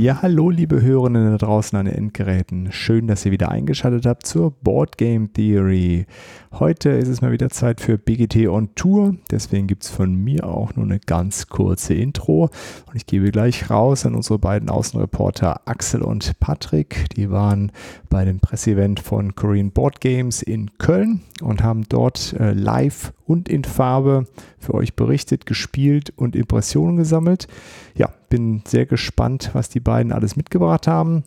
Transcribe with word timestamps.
Ja, 0.00 0.22
hallo 0.22 0.48
liebe 0.48 0.80
Hörerinnen 0.80 1.32
da 1.32 1.36
draußen 1.36 1.78
an 1.78 1.84
den 1.84 1.94
Endgeräten. 1.94 2.72
Schön, 2.72 3.06
dass 3.06 3.26
ihr 3.26 3.32
wieder 3.32 3.50
eingeschaltet 3.50 4.06
habt 4.06 4.26
zur 4.26 4.50
Board 4.50 4.96
Game 4.96 5.30
Theory. 5.34 6.06
Heute 6.52 6.88
ist 6.88 7.08
es 7.08 7.20
mal 7.20 7.32
wieder 7.32 7.50
Zeit 7.50 7.82
für 7.82 7.98
BGT 7.98 8.48
on 8.48 8.74
Tour. 8.74 9.16
Deswegen 9.30 9.66
gibt 9.66 9.84
es 9.84 9.90
von 9.90 10.14
mir 10.14 10.44
auch 10.44 10.74
nur 10.74 10.86
eine 10.86 11.00
ganz 11.00 11.48
kurze 11.48 11.92
Intro. 11.92 12.44
Und 12.86 12.96
ich 12.96 13.04
gebe 13.04 13.30
gleich 13.30 13.68
raus 13.68 14.06
an 14.06 14.14
unsere 14.14 14.38
beiden 14.38 14.70
Außenreporter 14.70 15.68
Axel 15.68 16.00
und 16.00 16.40
Patrick. 16.40 17.04
Die 17.14 17.30
waren 17.30 17.70
bei 18.08 18.24
dem 18.24 18.40
Presseevent 18.40 19.00
von 19.00 19.34
Korean 19.34 19.70
Board 19.70 20.00
Games 20.00 20.40
in 20.40 20.70
Köln 20.78 21.20
und 21.42 21.62
haben 21.62 21.84
dort 21.90 22.32
äh, 22.40 22.54
live 22.54 23.12
und 23.26 23.48
in 23.48 23.64
Farbe 23.64 24.24
für 24.58 24.74
euch 24.74 24.96
berichtet, 24.96 25.46
gespielt 25.46 26.12
und 26.16 26.34
Impressionen 26.34 26.96
gesammelt. 26.96 27.46
Ja, 27.94 28.10
bin 28.28 28.62
sehr 28.66 28.86
gespannt, 28.86 29.50
was 29.52 29.68
die 29.68 29.80
beiden 29.80 30.12
alles 30.12 30.36
mitgebracht 30.36 30.86
haben. 30.86 31.24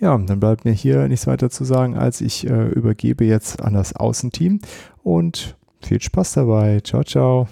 Ja, 0.00 0.16
dann 0.16 0.40
bleibt 0.40 0.64
mir 0.64 0.72
hier 0.72 1.08
nichts 1.08 1.26
weiter 1.26 1.50
zu 1.50 1.64
sagen, 1.64 1.96
als 1.96 2.20
ich 2.20 2.48
äh, 2.48 2.68
übergebe 2.68 3.24
jetzt 3.24 3.60
an 3.60 3.74
das 3.74 3.96
Außenteam 3.96 4.60
und 5.02 5.56
viel 5.80 6.00
Spaß 6.00 6.34
dabei. 6.34 6.80
Ciao, 6.80 7.02
ciao. 7.02 7.48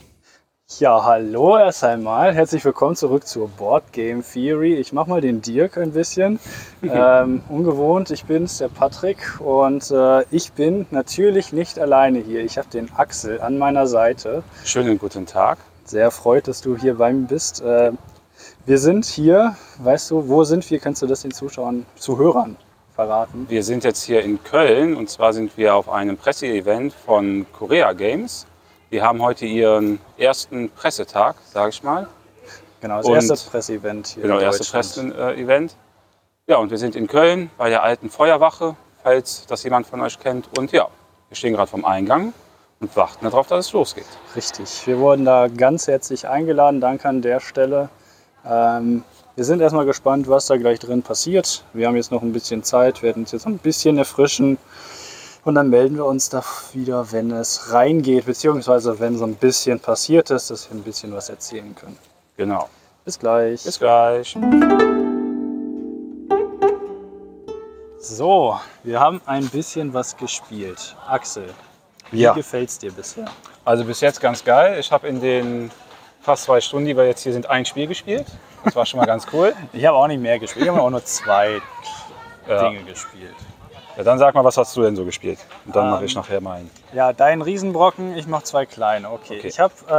Ja, 0.81 1.05
hallo 1.05 1.57
erst 1.57 1.85
einmal. 1.85 2.35
Herzlich 2.35 2.65
willkommen 2.65 2.97
zurück 2.97 3.25
zur 3.25 3.49
Board 3.49 3.93
Game 3.93 4.25
Theory. 4.25 4.75
Ich 4.75 4.93
mache 4.93 5.09
mal 5.09 5.21
den 5.21 5.41
Dirk 5.41 5.79
ein 5.79 5.93
bisschen. 5.93 6.41
ähm, 6.83 7.43
ungewohnt, 7.49 8.11
ich 8.11 8.25
bin's, 8.25 8.59
der 8.59 8.69
Patrick. 8.69 9.41
Und 9.41 9.93
äh, 9.93 10.25
ich 10.33 10.53
bin 10.53 10.87
natürlich 10.91 11.53
nicht 11.53 11.79
alleine 11.79 12.19
hier. 12.19 12.45
Ich 12.45 12.59
habe 12.59 12.69
den 12.69 12.91
Axel 12.97 13.41
an 13.41 13.59
meiner 13.59 13.87
Seite. 13.87 14.43
Schönen 14.65 14.99
guten 14.99 15.25
Tag. 15.25 15.59
Sehr 15.85 16.11
freut, 16.11 16.49
dass 16.49 16.63
du 16.63 16.77
hier 16.77 16.97
bei 16.97 17.13
mir 17.13 17.29
bist. 17.29 17.61
Äh, 17.63 17.93
wir 18.67 18.79
sind 18.79 19.05
hier, 19.05 19.57
weißt 19.79 20.11
du, 20.11 20.29
wo 20.29 20.43
sind 20.43 20.69
wir? 20.69 20.81
Kannst 20.81 21.01
du 21.01 21.07
das 21.07 21.23
den 21.23 21.31
Zuschauern, 21.31 21.87
Zuhörern 21.95 22.57
verraten? 22.95 23.47
Wir 23.49 23.63
sind 23.63 23.85
jetzt 23.85 24.03
hier 24.03 24.23
in 24.23 24.43
Köln 24.43 24.97
und 24.97 25.09
zwar 25.09 25.33
sind 25.33 25.57
wir 25.57 25.77
auf 25.77 25.89
einem 25.89 26.17
Presseevent 26.17 26.93
von 26.93 27.47
Korea 27.53 27.93
Games. 27.93 28.47
Die 28.91 29.01
haben 29.01 29.23
heute 29.23 29.47
ihren 29.47 30.01
ersten 30.19 30.69
Pressetag, 30.71 31.37
sage 31.53 31.71
ich 31.71 31.83
mal. 31.85 32.09
Genau, 32.81 32.97
das 32.99 33.07
und 33.07 33.15
erste 33.15 33.51
Presseevent 33.51 34.09
hier. 34.09 34.25
Genau, 34.25 34.41
erste 34.41 34.65
Presseevent. 34.65 35.77
Ja, 36.49 36.57
und 36.57 36.71
wir 36.71 36.79
sind 36.79 36.97
in 36.97 37.07
Köln 37.07 37.51
bei 37.57 37.69
der 37.69 37.85
alten 37.85 38.11
Feuerwache, 38.11 38.77
falls 39.03 39.47
das 39.47 39.63
jemand 39.63 39.87
von 39.87 40.01
euch 40.01 40.19
kennt. 40.19 40.59
Und 40.59 40.73
ja, 40.73 40.89
wir 41.29 41.37
stehen 41.37 41.55
gerade 41.55 41.71
vom 41.71 41.85
Eingang 41.85 42.33
und 42.81 42.97
warten 42.97 43.25
darauf, 43.25 43.47
dass 43.47 43.67
es 43.67 43.73
losgeht. 43.73 44.07
Richtig, 44.35 44.87
wir 44.87 44.99
wurden 44.99 45.25
da 45.25 45.47
ganz 45.47 45.87
herzlich 45.87 46.29
eingeladen. 46.29 46.81
Danke 46.81 47.09
an 47.09 47.23
der 47.23 47.41
Stelle. 47.41 47.89
Ähm, 48.49 49.03
wir 49.35 49.45
sind 49.45 49.61
erstmal 49.61 49.85
gespannt, 49.85 50.29
was 50.29 50.47
da 50.47 50.57
gleich 50.57 50.79
drin 50.79 51.03
passiert. 51.03 51.65
Wir 51.73 51.87
haben 51.89 51.97
jetzt 51.97 52.11
noch 52.11 52.23
ein 52.23 52.33
bisschen 52.33 52.63
Zeit, 52.63 53.03
werden 53.03 53.25
uns 53.25 53.33
jetzt 53.33 53.47
ein 53.47 53.59
bisschen 53.59 53.99
erfrischen. 53.99 54.59
Und 55.45 55.55
dann 55.55 55.69
melden 55.71 55.97
wir 55.97 56.07
uns 56.07 56.29
da 56.29 56.43
wieder, 56.73 57.13
wenn 57.13 57.31
es 57.31 57.73
reingeht, 57.73 58.27
beziehungsweise 58.27 58.99
wenn 58.99 59.17
so 59.17 59.25
ein 59.25 59.35
bisschen 59.37 59.79
passiert 59.79 60.31
ist, 60.31 60.51
dass 60.51 60.69
wir 60.71 60.77
ein 60.77 60.83
bisschen 60.83 61.13
was 61.13 61.29
erzählen 61.29 61.75
können. 61.75 61.97
Genau. 62.37 62.69
Bis 63.05 63.19
gleich. 63.19 63.63
Bis 63.63 63.79
gleich. 63.79 64.37
So, 67.99 68.59
wir 68.85 69.01
haben 69.01 69.21
ein 69.27 69.49
bisschen 69.49 69.93
was 69.95 70.17
gespielt. 70.17 70.97
Axel, 71.09 71.45
wie 72.11 72.21
Ja. 72.23 72.33
gefällt 72.35 72.69
es 72.71 72.79
dir 72.79 72.93
bisher? 72.93 73.27
Also 73.65 73.85
bis 73.85 74.01
jetzt 74.01 74.21
ganz 74.21 74.45
geil. 74.45 74.79
Ich 74.81 74.91
habe 74.93 75.09
in 75.09 75.21
den 75.21 75.71
fast 76.27 76.43
zwei 76.45 76.61
Stunden, 76.61 76.87
die 76.87 76.97
wir 76.97 77.07
jetzt 77.07 77.23
hier 77.23 77.33
sind, 77.33 77.49
ein 77.49 77.65
Spiel 77.65 77.87
gespielt. 77.87 78.27
Das 78.65 78.75
war 78.77 78.85
schon 78.85 78.99
mal 79.01 79.07
ganz 79.07 79.27
cool. 79.33 79.55
Ich 79.73 79.85
habe 79.87 79.97
auch 79.97 80.09
nicht 80.09 80.21
mehr 80.21 80.39
gespielt, 80.39 80.65
ich 80.67 80.71
habe 80.71 80.83
auch 80.83 80.91
nur 80.91 81.05
zwei 81.05 81.61
Ja. 82.49 82.69
Dinge 82.69 82.83
gespielt. 82.83 83.35
ja, 83.97 84.03
dann 84.05 84.19
sag 84.19 84.35
mal, 84.35 84.45
was 84.45 84.57
hast 84.57 84.77
du 84.77 84.83
denn 84.83 84.95
so 84.97 85.05
gespielt? 85.05 85.39
Und 85.65 85.75
dann 85.77 85.85
Ähm, 85.87 85.91
mache 85.93 86.05
ich 86.05 86.15
nachher 86.15 86.41
meinen. 86.41 86.71
Ja, 86.93 87.13
dein 87.13 87.43
Riesenbrocken, 87.43 88.17
ich 88.17 88.27
mache 88.27 88.43
zwei 88.45 88.67
kleine. 88.67 89.11
Okay. 89.11 89.39
Okay. 89.39 89.49
Ich 89.49 89.59
habe 89.61 89.73
äh, 89.89 89.93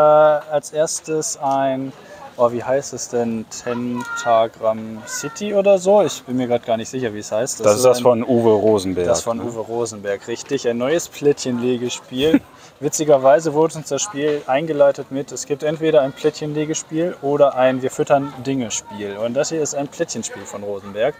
als 0.54 0.72
erstes 0.72 1.38
ein, 1.42 1.92
oh, 2.38 2.52
wie 2.52 2.64
heißt 2.64 2.94
es 2.94 3.10
denn? 3.10 3.46
Tentagram 3.50 5.02
City 5.08 5.54
oder 5.54 5.78
so? 5.78 6.02
Ich 6.04 6.24
bin 6.24 6.38
mir 6.38 6.48
gerade 6.48 6.66
gar 6.66 6.78
nicht 6.78 6.90
sicher, 6.90 7.14
wie 7.14 7.20
es 7.20 7.32
heißt. 7.32 7.60
Das 7.66 7.76
ist 7.78 7.86
das 7.86 7.98
ein- 7.98 8.04
von 8.04 8.24
Uwe 8.24 8.52
Rosenberg. 8.54 9.08
Das 9.08 9.22
von 9.22 9.38
ne? 9.38 9.44
Uwe 9.44 9.60
Rosenberg, 9.62 10.28
richtig. 10.28 10.68
Ein 10.68 10.78
neues 10.78 11.08
Plättchenlegespiel. 11.10 12.42
Witzigerweise 12.80 13.56
wurde 13.56 13.80
uns 13.80 13.90
das 13.90 14.04
Spiel 14.04 14.44
eingeleitet 14.46 15.12
mit, 15.12 15.32
es 15.32 15.48
gibt 15.48 15.64
entweder 15.64 16.02
ein 16.04 16.14
Plättchenlegespiel 16.14 17.16
oder 17.24 17.56
ein 17.56 17.82
Wir 17.82 17.90
füttern 17.90 18.32
Dinge-Spiel. 18.46 19.18
Und 19.18 19.34
das 19.34 19.50
hier 19.50 19.64
ist 19.64 19.74
ein 19.74 19.88
Plättchenspiel 19.88 20.44
von 20.44 20.62
Rosenberg. 20.62 21.16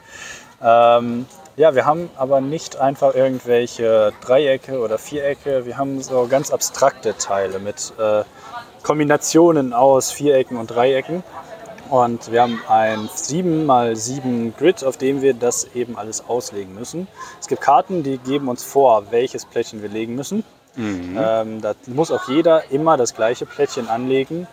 Ähm, 0.62 1.26
ja, 1.56 1.74
wir 1.74 1.88
haben 1.88 2.12
aber 2.16 2.42
nicht 2.42 2.78
einfach 2.78 3.16
irgendwelche 3.16 4.14
Dreiecke 4.22 4.80
oder 4.80 5.00
Vierecke. 5.00 5.66
Wir 5.66 5.80
haben 5.80 6.00
so 6.04 6.28
ganz 6.28 6.52
abstrakte 6.52 7.18
Teile 7.18 7.58
mit 7.58 7.92
äh, 7.98 8.24
Kombinationen 8.84 9.74
aus 9.74 10.12
Vierecken 10.12 10.58
und 10.58 10.68
Dreiecken. 10.68 11.24
Und 11.90 12.32
wir 12.32 12.44
haben 12.44 12.62
ein 12.68 13.08
7x7 13.08 14.56
Grid, 14.58 14.84
auf 14.84 14.98
dem 14.98 15.24
wir 15.24 15.34
das 15.34 15.68
eben 15.74 15.98
alles 15.98 16.24
auslegen 16.30 16.76
müssen. 16.76 17.08
Es 17.40 17.48
gibt 17.48 17.62
Karten, 17.62 18.04
die 18.04 18.20
geben 18.20 18.48
uns 18.48 18.64
vor, 18.64 19.06
welches 19.10 19.46
Plättchen 19.46 19.82
wir 19.82 19.90
legen 19.90 20.14
müssen. 20.14 20.44
Ähm, 20.78 21.62
da 21.62 21.74
muss 21.88 22.12
auch 22.12 22.28
jeder 22.30 22.70
immer 22.72 22.98
das 22.98 23.16
gleiche 23.16 23.46
Plättchen 23.46 23.88
anlegen. 23.88 24.48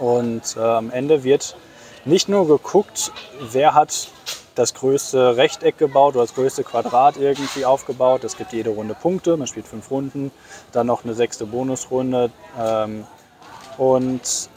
Und 0.00 0.56
äh, 0.56 0.60
am 0.60 0.90
Ende 0.90 1.24
wird 1.24 1.56
nicht 2.04 2.28
nur 2.28 2.46
geguckt, 2.46 3.12
wer 3.52 3.74
hat 3.74 4.08
das 4.54 4.74
größte 4.74 5.36
Rechteck 5.36 5.78
gebaut 5.78 6.14
oder 6.14 6.24
das 6.24 6.34
größte 6.34 6.64
Quadrat 6.64 7.16
irgendwie 7.16 7.64
aufgebaut. 7.64 8.24
Es 8.24 8.36
gibt 8.36 8.52
jede 8.52 8.70
Runde 8.70 8.94
Punkte, 8.94 9.36
man 9.36 9.46
spielt 9.46 9.66
fünf 9.68 9.90
Runden, 9.90 10.30
dann 10.72 10.86
noch 10.86 11.04
eine 11.04 11.14
sechste 11.14 11.46
Bonusrunde. 11.46 12.30
Ähm, 12.58 13.04
und 13.76 14.48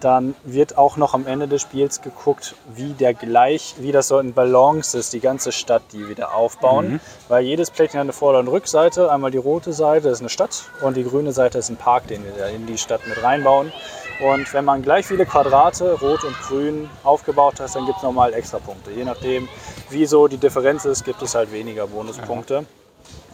dann 0.00 0.34
wird 0.44 0.78
auch 0.78 0.96
noch 0.96 1.14
am 1.14 1.26
Ende 1.26 1.48
des 1.48 1.62
Spiels 1.62 2.00
geguckt, 2.02 2.54
wie 2.74 2.92
der 2.92 3.14
gleich, 3.14 3.74
wie 3.78 3.92
das 3.92 4.08
so 4.08 4.18
in 4.18 4.32
Balance 4.34 4.96
ist, 4.98 5.12
die 5.12 5.20
ganze 5.20 5.52
Stadt, 5.52 5.82
die 5.92 6.08
wir 6.08 6.14
da 6.14 6.26
aufbauen. 6.26 7.00
Weil 7.28 7.44
jedes 7.44 7.70
Plättchen 7.70 7.98
hat 7.98 8.04
eine 8.04 8.12
Vorder- 8.12 8.40
und 8.40 8.48
Rückseite. 8.48 9.10
Einmal 9.10 9.30
die 9.30 9.38
rote 9.38 9.72
Seite 9.72 10.08
ist 10.08 10.20
eine 10.20 10.28
Stadt 10.28 10.64
und 10.82 10.96
die 10.96 11.04
grüne 11.04 11.32
Seite 11.32 11.58
ist 11.58 11.68
ein 11.68 11.76
Park, 11.76 12.06
den 12.08 12.24
wir 12.24 12.32
da 12.32 12.46
in 12.46 12.66
die 12.66 12.78
Stadt 12.78 13.00
mit 13.06 13.22
reinbauen. 13.22 13.72
Und 14.20 14.52
wenn 14.52 14.64
man 14.64 14.82
gleich 14.82 15.06
viele 15.06 15.26
Quadrate, 15.26 15.92
rot 16.00 16.24
und 16.24 16.36
grün, 16.40 16.90
aufgebaut 17.04 17.60
hat, 17.60 17.74
dann 17.74 17.86
gibt 17.86 17.98
es 17.98 18.02
nochmal 18.02 18.34
extra 18.34 18.58
Punkte. 18.58 18.90
Je 18.90 19.04
nachdem, 19.04 19.48
wie 19.90 20.06
so 20.06 20.26
die 20.26 20.38
Differenz 20.38 20.84
ist, 20.84 21.04
gibt 21.04 21.22
es 21.22 21.34
halt 21.34 21.52
weniger 21.52 21.86
Bonuspunkte. 21.86 22.56
Ähm, 22.56 22.66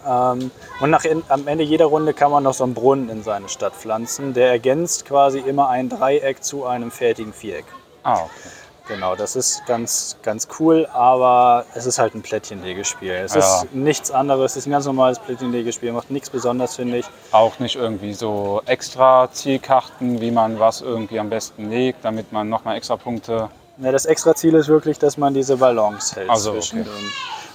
und 0.05 0.91
nach, 0.91 1.05
am 1.29 1.47
Ende 1.49 1.65
jeder 1.65 1.87
Runde 1.87 2.15
kann 2.15 2.31
man 2.31 2.43
noch 2.43 2.55
so 2.55 2.65
einen 2.65 2.75
Brunnen 2.75 3.09
in 3.09 3.23
seine 3.23 3.49
Stadt 3.49 3.75
pflanzen. 3.75 4.35
Der 4.35 4.51
ergänzt 4.51 5.05
quasi 5.07 5.39
immer 5.39 5.69
ein 5.69 5.89
Dreieck 5.89 6.43
zu 6.45 6.67
einem 6.67 6.91
fertigen 6.91 7.33
Viereck. 7.33 7.65
Ah, 8.03 8.15
okay. 8.25 8.49
Genau, 8.87 9.17
das 9.17 9.35
ist 9.35 9.65
ganz, 9.65 10.19
ganz 10.23 10.47
cool, 10.59 10.87
aber 10.93 11.65
es 11.75 11.87
ist 11.87 11.99
halt 11.99 12.15
ein 12.15 12.21
Plättchenlegespiel. 12.21 13.13
Es 13.13 13.33
Ja. 13.35 13.41
ist 13.63 13.73
nichts 13.75 14.11
anderes, 14.11 14.53
es 14.53 14.57
ist 14.59 14.67
ein 14.67 14.73
ganz 14.73 14.85
normales 14.85 15.19
Plättchenlegespiel, 15.19 15.91
macht 15.91 16.11
nichts 16.11 16.29
Besonderes, 16.29 16.77
finde 16.77 16.99
ich. 16.99 17.07
Auch 17.33 17.59
nicht 17.61 17.77
irgendwie 17.77 18.13
so 18.13 18.61
extra 18.67 19.31
Zielkarten, 19.33 20.21
wie 20.21 20.31
man 20.31 20.61
was 20.61 20.83
irgendwie 20.83 21.19
am 21.19 21.31
besten 21.31 21.71
legt, 21.71 22.05
damit 22.05 22.31
man 22.31 22.51
nochmal 22.51 22.77
extra 22.77 22.97
Punkte. 22.97 23.49
Ja, 23.79 23.91
das 23.91 24.05
extra 24.05 24.35
Ziel 24.35 24.55
ist 24.55 24.69
wirklich, 24.69 24.99
dass 24.99 25.17
man 25.17 25.33
diese 25.33 25.57
Balance 25.57 26.15
hält 26.17 26.29
Ach 26.31 26.37
so, 26.37 26.53
zwischen 26.53 26.83
okay. 26.83 26.91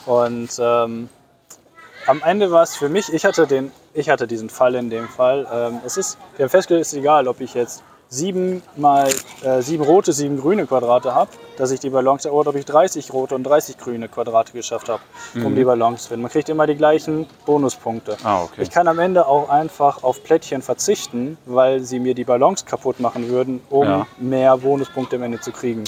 Und 0.07 0.49
ähm, 0.59 1.09
am 2.09 2.23
Ende 2.23 2.49
war 2.51 2.63
es 2.63 2.75
für 2.75 2.89
mich, 2.89 3.13
ich 3.13 3.23
hatte, 3.23 3.45
den, 3.45 3.71
ich 3.93 4.09
hatte 4.09 4.25
diesen 4.25 4.49
Fall 4.49 4.73
in 4.73 4.89
dem 4.89 5.07
Fall. 5.07 5.47
Ähm, 5.53 5.79
es 5.85 5.95
ist, 5.95 6.17
wir 6.35 6.45
haben 6.45 6.49
festgestellt, 6.49 6.81
es 6.81 6.93
ist 6.93 6.99
egal, 6.99 7.27
ob 7.27 7.39
ich 7.39 7.53
jetzt 7.53 7.83
sieben 8.11 8.63
mal 8.75 9.07
äh, 9.43 9.61
sieben 9.61 9.83
rote, 9.83 10.11
sieben 10.11 10.39
grüne 10.39 10.65
Quadrate 10.65 11.13
habe, 11.13 11.29
dass 11.57 11.69
ich 11.69 11.79
die 11.79 11.91
Balance, 11.91 12.31
oder 12.31 12.49
ob 12.49 12.55
ich 12.55 12.65
30 12.65 13.13
rote 13.13 13.35
und 13.35 13.43
30 13.43 13.77
grüne 13.77 14.09
Quadrate 14.09 14.53
geschafft 14.53 14.89
habe, 14.89 15.03
um 15.35 15.53
die 15.53 15.63
Balance 15.63 16.03
zu 16.03 16.09
finden. 16.09 16.23
Man 16.23 16.31
kriegt 16.31 16.49
immer 16.49 16.65
die 16.65 16.75
gleichen 16.75 17.27
Bonuspunkte. 17.45 18.13
Mhm. 18.13 18.25
Ah, 18.25 18.41
okay. 18.45 18.63
Ich 18.63 18.71
kann 18.71 18.87
am 18.87 18.97
Ende 18.97 19.27
auch 19.27 19.49
einfach 19.49 20.01
auf 20.01 20.23
Plättchen 20.23 20.63
verzichten, 20.63 21.37
weil 21.45 21.81
sie 21.81 21.99
mir 21.99 22.15
die 22.15 22.23
Balance 22.23 22.65
kaputt 22.65 22.99
machen 22.99 23.29
würden, 23.29 23.61
um 23.69 23.83
Ja. 23.87 24.07
mehr 24.17 24.57
Bonuspunkte 24.57 25.17
am 25.17 25.21
Ende 25.23 25.39
zu 25.39 25.51
kriegen. 25.51 25.83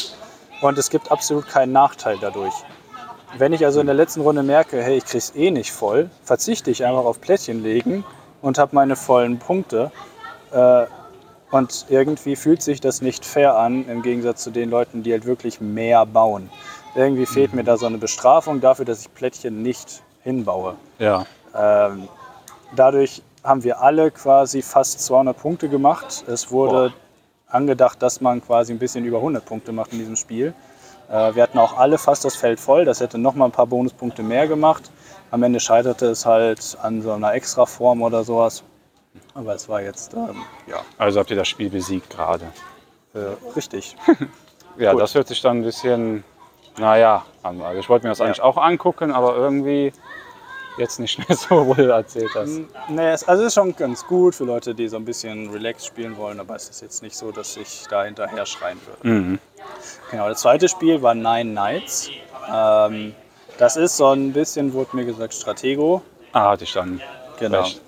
Und 0.61 0.77
es 0.77 0.91
gibt 0.91 1.11
absolut 1.11 1.47
keinen 1.47 1.71
Nachteil 1.71 2.19
dadurch. 2.21 2.53
Wenn 3.37 3.53
ich 3.53 3.65
also 3.65 3.79
in 3.79 3.85
der 3.85 3.95
letzten 3.95 4.21
Runde 4.21 4.43
merke, 4.43 4.81
hey, 4.83 4.97
ich 4.97 5.05
krieg's 5.05 5.33
eh 5.35 5.51
nicht 5.51 5.71
voll, 5.71 6.09
verzichte 6.23 6.69
ich 6.71 6.85
einfach 6.85 7.05
auf 7.05 7.21
Plättchen 7.21 7.63
legen 7.63 8.03
und 8.41 8.57
habe 8.57 8.75
meine 8.75 8.95
vollen 8.95 9.39
Punkte. 9.39 9.91
Äh, 10.51 10.85
und 11.51 11.85
irgendwie 11.89 12.35
fühlt 12.35 12.61
sich 12.61 12.79
das 12.79 13.01
nicht 13.01 13.25
fair 13.25 13.57
an, 13.57 13.87
im 13.87 14.01
Gegensatz 14.01 14.43
zu 14.43 14.51
den 14.51 14.69
Leuten, 14.69 15.03
die 15.03 15.11
halt 15.11 15.25
wirklich 15.25 15.59
mehr 15.59 16.05
bauen. 16.05 16.49
Irgendwie 16.95 17.25
fehlt 17.25 17.53
mir 17.53 17.63
da 17.63 17.77
so 17.77 17.85
eine 17.85 17.97
Bestrafung 17.97 18.61
dafür, 18.61 18.85
dass 18.85 19.01
ich 19.01 19.13
Plättchen 19.13 19.61
nicht 19.61 20.01
hinbaue. 20.23 20.75
Ja. 20.99 21.25
Ähm, 21.55 22.07
dadurch 22.75 23.21
haben 23.43 23.63
wir 23.63 23.81
alle 23.81 24.11
quasi 24.11 24.61
fast 24.61 25.01
200 25.01 25.37
Punkte 25.37 25.67
gemacht. 25.67 26.23
Es 26.27 26.51
wurde 26.51 26.93
angedacht, 27.47 28.01
dass 28.01 28.21
man 28.21 28.41
quasi 28.41 28.71
ein 28.71 28.79
bisschen 28.79 29.03
über 29.03 29.17
100 29.17 29.43
Punkte 29.43 29.71
macht 29.71 29.91
in 29.93 29.99
diesem 29.99 30.15
Spiel. 30.15 30.53
Äh, 31.11 31.35
wir 31.35 31.43
hatten 31.43 31.59
auch 31.59 31.77
alle 31.77 31.97
fast 31.97 32.23
das 32.25 32.35
Feld 32.35 32.59
voll. 32.59 32.85
Das 32.85 32.99
hätte 33.01 33.17
noch 33.17 33.35
mal 33.35 33.45
ein 33.45 33.51
paar 33.51 33.67
Bonuspunkte 33.67 34.23
mehr 34.23 34.47
gemacht. 34.47 34.89
Am 35.29 35.43
Ende 35.43 35.59
scheiterte 35.59 36.07
es 36.07 36.25
halt 36.25 36.77
an 36.81 37.01
so 37.01 37.11
einer 37.11 37.33
Extraform 37.33 38.01
oder 38.01 38.23
sowas. 38.23 38.63
Aber 39.33 39.53
es 39.55 39.67
war 39.69 39.81
jetzt, 39.81 40.13
ähm, 40.13 40.43
ja, 40.67 40.77
Also 40.97 41.19
habt 41.19 41.29
ihr 41.29 41.35
das 41.37 41.47
Spiel 41.47 41.69
besiegt 41.69 42.09
gerade. 42.09 42.45
äh, 43.13 43.19
richtig. 43.55 43.95
Ja, 44.77 44.93
Gut. 44.93 45.01
das 45.01 45.13
hört 45.15 45.27
sich 45.27 45.41
dann 45.41 45.57
ein 45.57 45.63
bisschen, 45.63 46.23
naja, 46.77 47.25
an. 47.43 47.61
Also 47.61 47.77
ich 47.81 47.89
wollte 47.89 48.05
mir 48.05 48.11
das 48.11 48.19
Ja. 48.19 48.25
eigentlich 48.25 48.41
auch 48.41 48.55
angucken, 48.55 49.11
aber 49.11 49.35
irgendwie 49.35 49.91
jetzt 50.77 50.99
nicht 50.99 51.17
mehr 51.17 51.37
so, 51.37 51.67
wo 51.67 51.73
du 51.73 51.89
erzählt 51.89 52.31
hast. 52.35 52.61
Nee, 52.89 53.09
es, 53.11 53.27
also 53.27 53.43
es 53.43 53.49
ist 53.49 53.53
schon 53.55 53.75
ganz 53.75 54.05
gut 54.05 54.35
für 54.35 54.45
Leute, 54.45 54.73
die 54.73 54.87
so 54.87 54.97
ein 54.97 55.05
bisschen 55.05 55.49
relaxed 55.49 55.85
spielen 55.85 56.17
wollen, 56.17 56.39
aber 56.39 56.55
es 56.55 56.69
ist 56.69 56.81
jetzt 56.81 57.03
nicht 57.03 57.15
so, 57.15 57.31
dass 57.31 57.57
ich 57.57 57.85
da 57.89 58.03
hinterher 58.03 58.45
schreien 58.45 58.79
würde. 58.85 59.07
Mhm. 59.07 59.39
Genau, 60.09 60.29
das 60.29 60.41
zweite 60.41 60.67
Spiel 60.67 61.01
war 61.01 61.13
Nine 61.13 61.51
Nights. 61.51 62.09
Ähm, 62.51 63.15
das 63.57 63.77
ist 63.77 63.97
so 63.97 64.07
ein 64.07 64.33
bisschen, 64.33 64.73
wurde 64.73 64.95
mir 64.95 65.05
gesagt, 65.05 65.33
Stratego. 65.33 66.01
Ah, 66.33 66.51
hatte 66.51 66.63
ich 66.63 66.73
dann. 66.73 67.01
Genau, 67.39 67.61
Recht. 67.61 67.81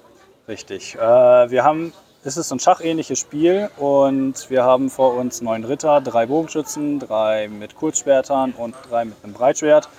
richtig. 0.47 0.95
Äh, 0.95 1.00
wir 1.00 1.63
haben, 1.63 1.94
es 2.24 2.38
ist 2.38 2.50
so 2.50 2.56
ein 2.56 2.59
schachähnliches 2.59 3.19
Spiel 3.19 3.69
und 3.77 4.50
wir 4.50 4.63
haben 4.63 4.89
vor 4.89 5.15
uns 5.15 5.41
neun 5.41 5.63
Ritter, 5.63 6.01
drei 6.01 6.25
Bogenschützen, 6.25 7.00
drei 7.00 7.47
mit 7.47 7.75
Kurzschwertern 7.75 8.53
und 8.53 8.75
drei 8.89 9.06
mit 9.06 9.15
einem 9.24 9.33
Breitschwert. 9.33 9.89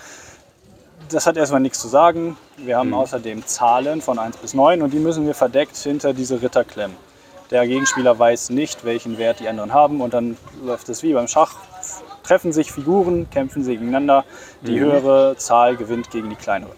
Das 1.11 1.27
hat 1.27 1.37
erstmal 1.37 1.61
nichts 1.61 1.81
zu 1.81 1.89
sagen. 1.89 2.37
Wir 2.57 2.79
haben 2.79 2.95
außerdem 2.95 3.47
Zahlen 3.47 4.01
von 4.01 4.19
1 4.19 4.39
bis 4.39 4.55
9 4.55 4.81
und 4.83 4.93
die 4.93 4.99
müssen 4.99 5.27
wir 5.27 5.35
verdeckt 5.35 5.77
hinter 5.77 6.15
diese 6.15 6.41
Ritter 6.41 6.65
klemmen. 6.65 6.97
Der 7.51 7.67
Gegenspieler 7.67 8.19
weiß 8.19 8.51
nicht, 8.51 8.85
welchen 8.85 9.19
Wert 9.19 9.41
die 9.41 9.49
anderen 9.49 9.75
haben 9.75 10.01
und 10.01 10.15
dann 10.15 10.37
läuft 10.65 10.89
es 10.89 11.03
wie 11.03 11.13
beim 11.13 11.29
Schach. 11.29 11.57
Treffen 12.23 12.53
sich 12.53 12.73
Figuren, 12.73 13.29
kämpfen 13.29 13.63
sie 13.65 13.73
gegeneinander. 13.73 14.25
Die 14.63 14.81
höhere 14.81 15.37
Zahl 15.37 15.77
gewinnt 15.77 16.11
gegen 16.11 16.31
die 16.31 16.37
kleinere. 16.37 16.73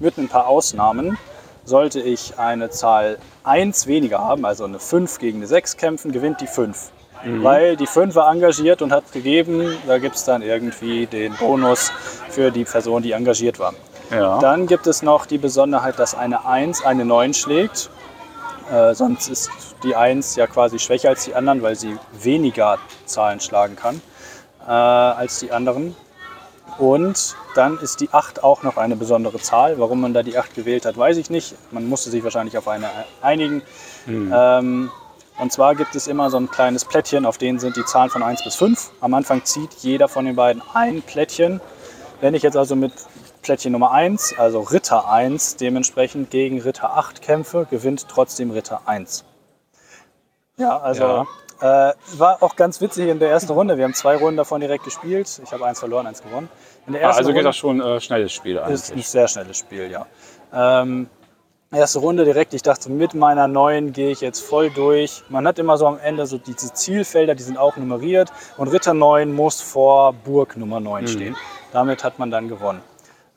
Mit 0.00 0.18
ein 0.18 0.28
paar 0.28 0.48
Ausnahmen 0.48 1.16
sollte 1.64 2.00
ich 2.00 2.38
eine 2.38 2.70
Zahl 2.70 3.18
1 3.44 3.86
weniger 3.86 4.18
haben, 4.18 4.44
also 4.44 4.64
eine 4.64 4.80
5 4.80 5.18
gegen 5.18 5.38
eine 5.38 5.46
6 5.46 5.76
kämpfen, 5.76 6.10
gewinnt 6.10 6.40
die 6.40 6.46
5. 6.48 6.90
Weil 7.24 7.76
die 7.76 7.86
5 7.86 8.14
war 8.14 8.32
engagiert 8.32 8.80
und 8.80 8.92
hat 8.92 9.10
gegeben, 9.12 9.76
da 9.86 9.98
gibt 9.98 10.16
es 10.16 10.24
dann 10.24 10.42
irgendwie 10.42 11.06
den 11.06 11.34
Bonus 11.34 11.90
für 12.28 12.50
die 12.50 12.64
Person, 12.64 13.02
die 13.02 13.12
engagiert 13.12 13.58
war. 13.58 13.74
Ja. 14.10 14.38
Dann 14.38 14.66
gibt 14.66 14.86
es 14.86 15.02
noch 15.02 15.26
die 15.26 15.38
Besonderheit, 15.38 15.98
dass 15.98 16.14
eine 16.14 16.46
1 16.46 16.84
eine 16.84 17.04
9 17.04 17.34
schlägt. 17.34 17.90
Äh, 18.72 18.94
sonst 18.94 19.28
ist 19.28 19.50
die 19.82 19.96
1 19.96 20.36
ja 20.36 20.46
quasi 20.46 20.78
schwächer 20.78 21.10
als 21.10 21.24
die 21.24 21.34
anderen, 21.34 21.62
weil 21.62 21.74
sie 21.74 21.96
weniger 22.22 22.78
Zahlen 23.06 23.40
schlagen 23.40 23.76
kann 23.76 24.00
äh, 24.66 24.70
als 24.70 25.40
die 25.40 25.50
anderen. 25.50 25.96
Und 26.78 27.34
dann 27.56 27.78
ist 27.80 28.00
die 28.00 28.10
8 28.12 28.44
auch 28.44 28.62
noch 28.62 28.76
eine 28.76 28.94
besondere 28.94 29.38
Zahl. 29.38 29.80
Warum 29.80 30.00
man 30.00 30.14
da 30.14 30.22
die 30.22 30.38
8 30.38 30.54
gewählt 30.54 30.84
hat, 30.84 30.96
weiß 30.96 31.16
ich 31.16 31.28
nicht. 31.28 31.54
Man 31.72 31.88
musste 31.88 32.10
sich 32.10 32.22
wahrscheinlich 32.22 32.56
auf 32.56 32.68
eine 32.68 32.88
einigen. 33.20 33.62
Ähm, 34.06 34.90
und 35.40 35.52
zwar 35.52 35.74
gibt 35.74 35.94
es 35.94 36.06
immer 36.06 36.30
so 36.30 36.36
ein 36.38 36.50
kleines 36.50 36.84
Plättchen, 36.84 37.26
auf 37.26 37.38
denen 37.38 37.58
sind 37.58 37.76
die 37.76 37.84
Zahlen 37.84 38.10
von 38.10 38.22
1 38.22 38.44
bis 38.44 38.54
5. 38.56 38.90
Am 39.00 39.14
Anfang 39.14 39.44
zieht 39.44 39.72
jeder 39.80 40.08
von 40.08 40.24
den 40.24 40.36
beiden 40.36 40.62
ein 40.74 41.02
Plättchen. 41.02 41.60
Wenn 42.20 42.34
ich 42.34 42.42
jetzt 42.42 42.56
also 42.56 42.74
mit 42.76 42.92
Plättchen 43.42 43.72
Nummer 43.72 43.92
1, 43.92 44.34
also 44.38 44.60
Ritter 44.60 45.08
1, 45.10 45.56
dementsprechend 45.56 46.30
gegen 46.30 46.60
Ritter 46.60 46.96
8 46.96 47.22
kämpfe, 47.22 47.66
gewinnt 47.70 48.06
trotzdem 48.08 48.50
Ritter 48.50 48.82
1. 48.86 49.24
Ja, 50.56 50.78
also 50.78 51.26
Äh, 51.60 51.92
war 52.18 52.40
auch 52.40 52.54
ganz 52.54 52.80
witzig 52.80 53.08
in 53.08 53.18
der 53.18 53.30
ersten 53.30 53.50
Runde. 53.52 53.76
Wir 53.78 53.84
haben 53.84 53.94
zwei 53.94 54.14
Runden 54.16 54.36
davon 54.36 54.60
direkt 54.60 54.84
gespielt. 54.84 55.40
Ich 55.42 55.50
habe 55.52 55.66
eins 55.66 55.80
verloren, 55.80 56.06
eins 56.06 56.22
gewonnen. 56.22 56.48
In 56.86 56.92
der 56.92 57.02
Ah, 57.02 57.06
ersten 57.06 57.18
also 57.18 57.30
geht 57.30 57.38
Runde 57.38 57.48
das 57.48 57.56
schon 57.56 57.80
äh, 57.80 58.00
schnelles 58.00 58.32
Spiel 58.32 58.56
ist 58.56 58.62
ein 58.90 58.92
eigentlich. 58.92 59.08
sehr 59.08 59.26
schnelles 59.26 59.58
Spiel, 59.58 59.90
ja. 59.90 60.06
Ähm, 60.52 61.10
erste 61.70 61.98
Runde 61.98 62.24
direkt, 62.24 62.54
ich 62.54 62.62
dachte, 62.62 62.90
mit 62.90 63.14
meiner 63.14 63.46
neuen 63.46 63.92
gehe 63.92 64.10
ich 64.10 64.20
jetzt 64.20 64.40
voll 64.40 64.70
durch. 64.70 65.22
Man 65.28 65.46
hat 65.46 65.58
immer 65.58 65.76
so 65.76 65.86
am 65.86 65.98
Ende 65.98 66.26
so 66.26 66.38
diese 66.38 66.72
Zielfelder, 66.72 67.34
die 67.34 67.42
sind 67.42 67.58
auch 67.58 67.76
nummeriert. 67.76 68.32
Und 68.56 68.68
Ritter 68.68 68.94
9 68.94 69.32
muss 69.32 69.60
vor 69.60 70.12
Burg 70.12 70.56
Nummer 70.56 70.80
9 70.80 71.08
stehen. 71.08 71.36
Damit 71.72 72.04
hat 72.04 72.18
man 72.18 72.30
dann 72.30 72.48
gewonnen. 72.48 72.80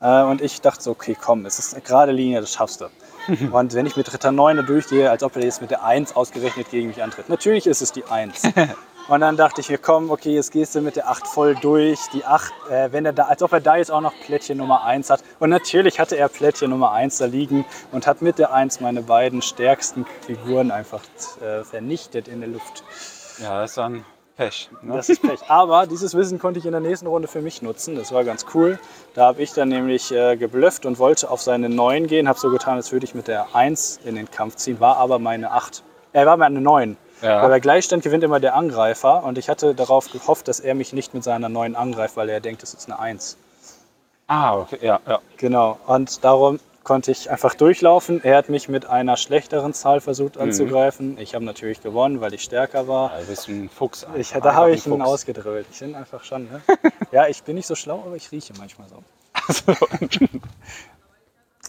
Äh, 0.00 0.22
und 0.22 0.40
ich 0.40 0.60
dachte 0.60 0.82
so, 0.82 0.92
okay, 0.92 1.16
komm, 1.20 1.44
es 1.46 1.58
ist 1.58 1.74
eine 1.74 1.82
gerade 1.82 2.12
Linie, 2.12 2.40
das 2.40 2.52
schaffst 2.52 2.80
du. 2.80 2.86
und 3.52 3.74
wenn 3.74 3.86
ich 3.86 3.96
mit 3.96 4.12
Ritter 4.12 4.32
9 4.32 4.56
da 4.56 4.62
durchgehe, 4.62 5.10
als 5.10 5.22
ob 5.22 5.36
er 5.36 5.44
jetzt 5.44 5.60
mit 5.60 5.70
der 5.70 5.84
1 5.84 6.16
ausgerechnet 6.16 6.70
gegen 6.70 6.88
mich 6.88 7.02
antritt. 7.02 7.28
Natürlich 7.28 7.66
ist 7.66 7.82
es 7.82 7.92
die 7.92 8.04
1. 8.04 8.42
Und 9.08 9.20
dann 9.20 9.36
dachte 9.36 9.60
ich 9.60 9.68
mir, 9.68 9.78
komm, 9.78 10.10
okay, 10.10 10.34
jetzt 10.34 10.52
gehst 10.52 10.74
du 10.74 10.80
mit 10.80 10.96
der 10.96 11.08
8 11.08 11.26
voll 11.26 11.54
durch. 11.56 11.98
Die 12.12 12.24
8, 12.24 12.52
äh, 12.70 12.92
wenn 12.92 13.04
er 13.04 13.12
da, 13.12 13.24
als 13.24 13.42
ob 13.42 13.52
er 13.52 13.60
da 13.60 13.76
jetzt 13.76 13.90
auch 13.90 14.00
noch 14.00 14.14
Plättchen 14.24 14.58
Nummer 14.58 14.84
1 14.84 15.10
hat. 15.10 15.22
Und 15.40 15.50
natürlich 15.50 15.98
hatte 15.98 16.16
er 16.16 16.28
Plättchen 16.28 16.70
Nummer 16.70 16.92
1 16.92 17.18
da 17.18 17.24
liegen 17.24 17.64
und 17.90 18.06
hat 18.06 18.22
mit 18.22 18.38
der 18.38 18.52
1 18.52 18.80
meine 18.80 19.02
beiden 19.02 19.42
stärksten 19.42 20.06
Figuren 20.24 20.70
einfach 20.70 21.02
äh, 21.40 21.64
vernichtet 21.64 22.28
in 22.28 22.40
der 22.40 22.48
Luft. 22.48 22.84
Ja, 23.42 23.60
das 23.60 23.70
ist 23.70 23.78
dann 23.78 24.04
Pech. 24.36 24.70
Ne? 24.82 24.94
Das 24.94 25.08
ist 25.08 25.20
Pech. 25.20 25.40
Aber 25.48 25.86
dieses 25.86 26.14
Wissen 26.14 26.38
konnte 26.38 26.60
ich 26.60 26.66
in 26.66 26.72
der 26.72 26.80
nächsten 26.80 27.06
Runde 27.06 27.28
für 27.28 27.42
mich 27.42 27.60
nutzen. 27.60 27.96
Das 27.96 28.12
war 28.12 28.24
ganz 28.24 28.46
cool. 28.54 28.78
Da 29.14 29.26
habe 29.26 29.42
ich 29.42 29.52
dann 29.52 29.68
nämlich 29.68 30.12
äh, 30.12 30.36
geblufft 30.36 30.86
und 30.86 30.98
wollte 30.98 31.28
auf 31.28 31.42
seine 31.42 31.68
9 31.68 32.06
gehen. 32.06 32.28
Habe 32.28 32.38
so 32.38 32.50
getan, 32.50 32.76
als 32.76 32.92
würde 32.92 33.04
ich 33.04 33.14
mit 33.14 33.28
der 33.28 33.54
1 33.54 34.00
in 34.04 34.14
den 34.14 34.30
Kampf 34.30 34.56
ziehen. 34.56 34.80
War 34.80 34.96
aber 34.96 35.18
meine 35.18 35.50
8. 35.50 35.82
Er 36.12 36.26
war 36.26 36.36
meine 36.36 36.60
9. 36.60 36.96
Ja. 37.22 37.42
Weil 37.42 37.48
bei 37.50 37.60
Gleichstand 37.60 38.02
gewinnt 38.02 38.24
immer 38.24 38.40
der 38.40 38.54
Angreifer. 38.54 39.24
Und 39.24 39.38
ich 39.38 39.48
hatte 39.48 39.74
darauf 39.74 40.10
gehofft, 40.10 40.48
dass 40.48 40.60
er 40.60 40.74
mich 40.74 40.92
nicht 40.92 41.14
mit 41.14 41.24
seiner 41.24 41.48
9 41.48 41.76
angreift, 41.76 42.16
weil 42.16 42.28
er 42.28 42.40
denkt, 42.40 42.62
es 42.62 42.74
ist 42.74 42.90
eine 42.90 42.98
1. 42.98 43.36
Ah, 44.26 44.56
okay, 44.58 44.78
ja, 44.82 45.00
ja. 45.06 45.20
Genau. 45.36 45.78
Und 45.86 46.24
darum 46.24 46.58
konnte 46.84 47.10
ich 47.12 47.30
einfach 47.30 47.54
durchlaufen. 47.54 48.24
Er 48.24 48.36
hat 48.36 48.48
mich 48.48 48.68
mit 48.68 48.86
einer 48.86 49.16
schlechteren 49.16 49.72
Zahl 49.72 50.00
versucht 50.00 50.34
Mhm. 50.36 50.42
anzugreifen. 50.42 51.16
Ich 51.18 51.34
habe 51.34 51.44
natürlich 51.44 51.80
gewonnen, 51.80 52.20
weil 52.20 52.34
ich 52.34 52.42
stärker 52.42 52.88
war. 52.88 53.12
Du 53.20 53.26
bist 53.26 53.48
ein 53.48 53.68
Fuchs. 53.68 54.04
Ich, 54.16 54.30
da 54.32 54.54
habe 54.54 54.72
ich 54.72 54.86
ihn 54.86 55.00
ausgedrillt. 55.00 55.66
Ich 55.70 55.78
bin 55.78 55.94
einfach 55.94 56.24
schon, 56.24 56.44
ne? 56.50 56.60
Ja, 57.12 57.28
ich 57.28 57.42
bin 57.44 57.54
nicht 57.56 57.66
so 57.66 57.74
schlau, 57.76 58.02
aber 58.06 58.16
ich 58.16 58.32
rieche 58.32 58.52
manchmal 58.58 58.88
so. 58.88 59.02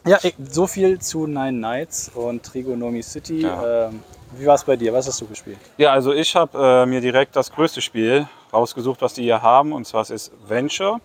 ja, 0.05 0.19
ich- 0.24 0.36
so 0.50 0.67
viel 0.67 1.00
zu 1.00 1.27
Nine 1.27 1.53
Nights 1.53 2.12
und 2.13 2.43
Trigonomy 2.43 3.01
City. 3.03 3.41
Ja. 3.41 3.88
Ähm, 3.88 4.01
wie 4.38 4.45
war 4.45 4.55
es 4.55 4.63
bei 4.63 4.75
dir? 4.75 4.91
Was 4.93 5.07
hast 5.07 5.22
du 5.22 5.27
gespielt? 5.27 5.57
Ja, 5.77 5.91
also 5.93 6.12
ich 6.13 6.36
habe 6.36 6.57
äh, 6.57 6.86
mir 6.86 7.01
direkt 7.01 7.36
das 7.36 7.51
größte 7.51 7.81
Spiel 7.81 8.27
rausgesucht, 8.51 9.01
was 9.01 9.13
die 9.13 9.24
hier 9.24 9.41
haben, 9.41 9.74
und 9.74 9.86
zwar 9.86 10.01
es 10.01 10.10
ist 10.10 10.31
Venture. 10.48 11.00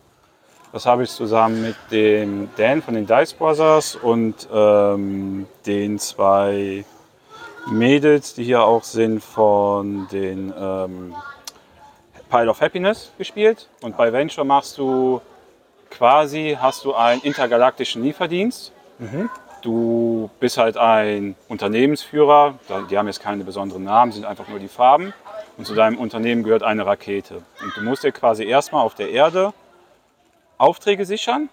Das 0.73 0.85
habe 0.85 1.03
ich 1.05 1.11
zusammen 1.11 1.63
mit 1.63 1.77
dem 1.91 2.51
Dan 2.57 2.83
von 2.83 2.93
den 2.95 3.07
Dice 3.07 3.33
Brothers 3.33 3.97
und 3.97 4.47
ähm, 4.53 5.47
den 5.65 5.99
zwei 5.99 6.85
Mädels, 7.71 8.35
die 8.35 8.45
hier 8.45 8.63
auch 8.63 8.83
sind, 8.85 9.23
von 9.25 10.09
den 10.13 10.53
ähm, 10.59 11.15
Pile 12.31 12.51
of 12.51 12.61
Happiness 12.61 13.13
gespielt. 13.17 13.69
Und 13.81 13.97
bei 13.97 14.13
Venture 14.13 14.45
machst 14.45 14.77
du 14.79 15.21
quasi, 15.91 16.57
hast 16.61 16.85
du 16.85 16.95
einen 16.95 17.23
intergalaktischen 17.23 18.03
Lieferdienst. 18.03 18.73
Du 19.63 20.31
bist 20.41 20.57
halt 20.57 20.77
ein 20.77 21.35
Unternehmensführer, 21.49 22.59
die 22.91 22.97
haben 22.97 23.07
jetzt 23.07 23.21
keine 23.21 23.45
besonderen 23.45 23.85
Namen, 23.85 24.13
sind 24.13 24.25
einfach 24.25 24.49
nur 24.49 24.59
die 24.59 24.69
Farben. 24.69 25.13
Und 25.57 25.67
zu 25.67 25.75
deinem 25.75 25.99
Unternehmen 25.99 26.45
gehört 26.45 26.63
eine 26.63 26.87
Rakete. 26.87 27.43
Und 27.63 27.77
du 27.77 27.83
musst 27.83 28.05
dir 28.05 28.13
quasi 28.13 28.45
erstmal 28.45 28.85
auf 28.85 28.95
der 28.95 29.11
Erde 29.11 29.53
Aufträge 30.57 31.05
sichern, 31.05 31.49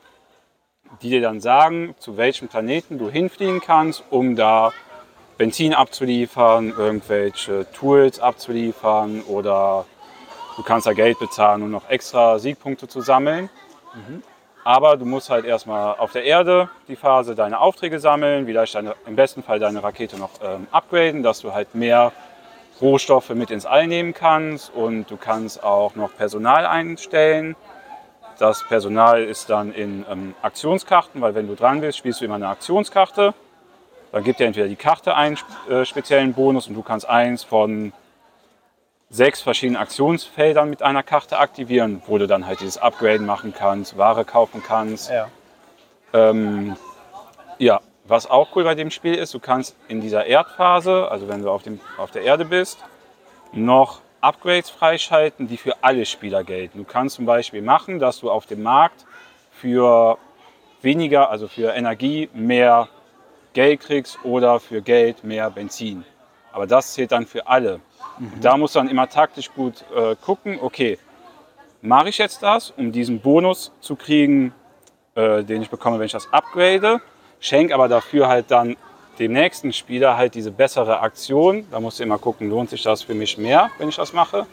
die 1.01 1.09
dir 1.09 1.21
dann 1.21 1.41
sagen, 1.41 1.95
zu 1.99 2.15
welchem 2.17 2.47
Planeten 2.47 2.99
du 2.99 3.09
hinfliegen 3.09 3.61
kannst, 3.61 4.03
um 4.11 4.35
da 4.35 4.71
Benzin 5.37 5.73
abzuliefern, 5.73 6.73
irgendwelche 6.77 7.65
Tools 7.73 8.19
abzuliefern 8.19 9.21
oder 9.21 9.85
du 10.55 10.63
kannst 10.63 10.87
da 10.87 10.93
Geld 10.93 11.19
bezahlen, 11.19 11.63
um 11.63 11.71
noch 11.71 11.89
extra 11.89 12.39
Siegpunkte 12.39 12.87
zu 12.87 13.01
sammeln. 13.01 13.49
Aber 14.65 14.97
du 14.97 15.05
musst 15.05 15.29
halt 15.29 15.45
erstmal 15.45 15.95
auf 15.95 16.11
der 16.11 16.23
Erde 16.23 16.69
die 16.87 16.95
Phase 16.95 17.35
deine 17.35 17.59
Aufträge 17.59 17.99
sammeln, 17.99 18.47
vielleicht 18.47 18.73
deine, 18.73 18.95
im 19.05 19.15
besten 19.15 19.43
Fall 19.43 19.59
deine 19.59 19.83
Rakete 19.83 20.17
noch 20.17 20.31
ähm, 20.43 20.65
upgraden, 20.71 21.21
dass 21.21 21.41
du 21.41 21.53
halt 21.53 21.75
mehr 21.75 22.11
Rohstoffe 22.81 23.29
mit 23.29 23.51
ins 23.51 23.67
All 23.67 23.85
nehmen 23.85 24.15
kannst 24.15 24.73
und 24.73 25.05
du 25.11 25.17
kannst 25.17 25.63
auch 25.63 25.93
noch 25.93 26.15
Personal 26.17 26.65
einstellen. 26.65 27.55
Das 28.39 28.67
Personal 28.67 29.23
ist 29.23 29.51
dann 29.51 29.71
in 29.71 30.03
ähm, 30.09 30.33
Aktionskarten, 30.41 31.21
weil 31.21 31.35
wenn 31.35 31.47
du 31.47 31.53
dran 31.53 31.81
bist, 31.81 31.99
spielst 31.99 32.21
du 32.21 32.25
immer 32.25 32.35
eine 32.35 32.47
Aktionskarte. 32.47 33.35
Dann 34.11 34.23
gibt 34.23 34.39
dir 34.39 34.47
entweder 34.47 34.67
die 34.67 34.75
Karte 34.75 35.13
einen 35.15 35.37
äh, 35.69 35.85
speziellen 35.85 36.33
Bonus 36.33 36.67
und 36.67 36.73
du 36.73 36.81
kannst 36.81 37.07
eins 37.07 37.43
von 37.43 37.93
sechs 39.09 39.41
verschiedenen 39.41 39.81
Aktionsfeldern 39.81 40.69
mit 40.69 40.81
einer 40.81 41.03
Karte 41.03 41.37
aktivieren, 41.37 42.01
wo 42.07 42.17
du 42.17 42.27
dann 42.27 42.45
halt 42.45 42.59
dieses 42.59 42.77
Upgraden 42.77 43.25
machen 43.25 43.53
kannst, 43.57 43.97
Ware 43.97 44.25
kaufen 44.25 44.63
kannst. 44.65 45.09
Ja. 45.09 45.29
Ähm, 46.13 46.75
ja, 47.57 47.81
was 48.05 48.29
auch 48.29 48.55
cool 48.55 48.63
bei 48.63 48.75
dem 48.75 48.91
Spiel 48.91 49.15
ist, 49.15 49.33
du 49.33 49.39
kannst 49.39 49.75
in 49.87 50.01
dieser 50.01 50.25
Erdphase, 50.25 51.09
also 51.09 51.27
wenn 51.27 51.41
du 51.41 51.49
auf, 51.49 51.63
dem, 51.63 51.79
auf 51.97 52.11
der 52.11 52.23
Erde 52.23 52.45
bist, 52.45 52.79
noch 53.51 54.01
Upgrades 54.21 54.69
freischalten, 54.69 55.47
die 55.47 55.57
für 55.57 55.83
alle 55.83 56.05
Spieler 56.05 56.43
gelten. 56.43 56.79
Du 56.79 56.83
kannst 56.83 57.15
zum 57.15 57.25
Beispiel 57.25 57.61
machen, 57.61 57.99
dass 57.99 58.19
du 58.19 58.31
auf 58.31 58.45
dem 58.45 58.63
Markt 58.63 59.05
für 59.51 60.17
weniger, 60.81 61.29
also 61.29 61.47
für 61.47 61.73
Energie 61.73 62.29
mehr 62.33 62.89
Geld 63.53 63.81
kriegst 63.81 64.19
oder 64.23 64.59
für 64.59 64.81
Geld 64.81 65.23
mehr 65.23 65.49
Benzin. 65.49 66.05
Aber 66.55 66.65
das 66.65 66.93
zählt 66.93 67.11
dann 67.11 67.25
für 67.25 67.45
alle. 67.47 67.81
Und 68.17 68.43
da 68.43 68.55
musst 68.55 68.75
du 68.75 68.79
dann 68.79 68.87
immer 68.87 69.09
taktisch 69.09 69.51
gut 69.53 69.83
äh, 69.93 70.15
gucken, 70.15 70.57
okay, 70.61 70.97
mache 71.81 72.07
ich 72.07 72.17
jetzt 72.17 72.41
das, 72.41 72.71
um 72.71 72.93
diesen 72.93 73.19
Bonus 73.19 73.73
zu 73.81 73.97
kriegen, 73.97 74.53
äh, 75.15 75.43
den 75.43 75.61
ich 75.61 75.69
bekomme, 75.69 75.99
wenn 75.99 76.05
ich 76.05 76.13
das 76.13 76.31
upgrade, 76.31 77.01
schenk 77.41 77.73
aber 77.73 77.89
dafür 77.89 78.29
halt 78.29 78.51
dann 78.51 78.77
dem 79.19 79.33
nächsten 79.33 79.73
Spieler 79.73 80.15
halt 80.15 80.33
diese 80.33 80.49
bessere 80.49 81.01
Aktion. 81.01 81.67
Da 81.71 81.81
musst 81.81 81.99
du 81.99 82.03
immer 82.03 82.17
gucken, 82.17 82.49
lohnt 82.49 82.69
sich 82.69 82.83
das 82.83 83.03
für 83.03 83.15
mich 83.15 83.37
mehr, 83.37 83.69
wenn 83.77 83.89
ich 83.89 83.97
das 83.97 84.13
mache. 84.13 84.47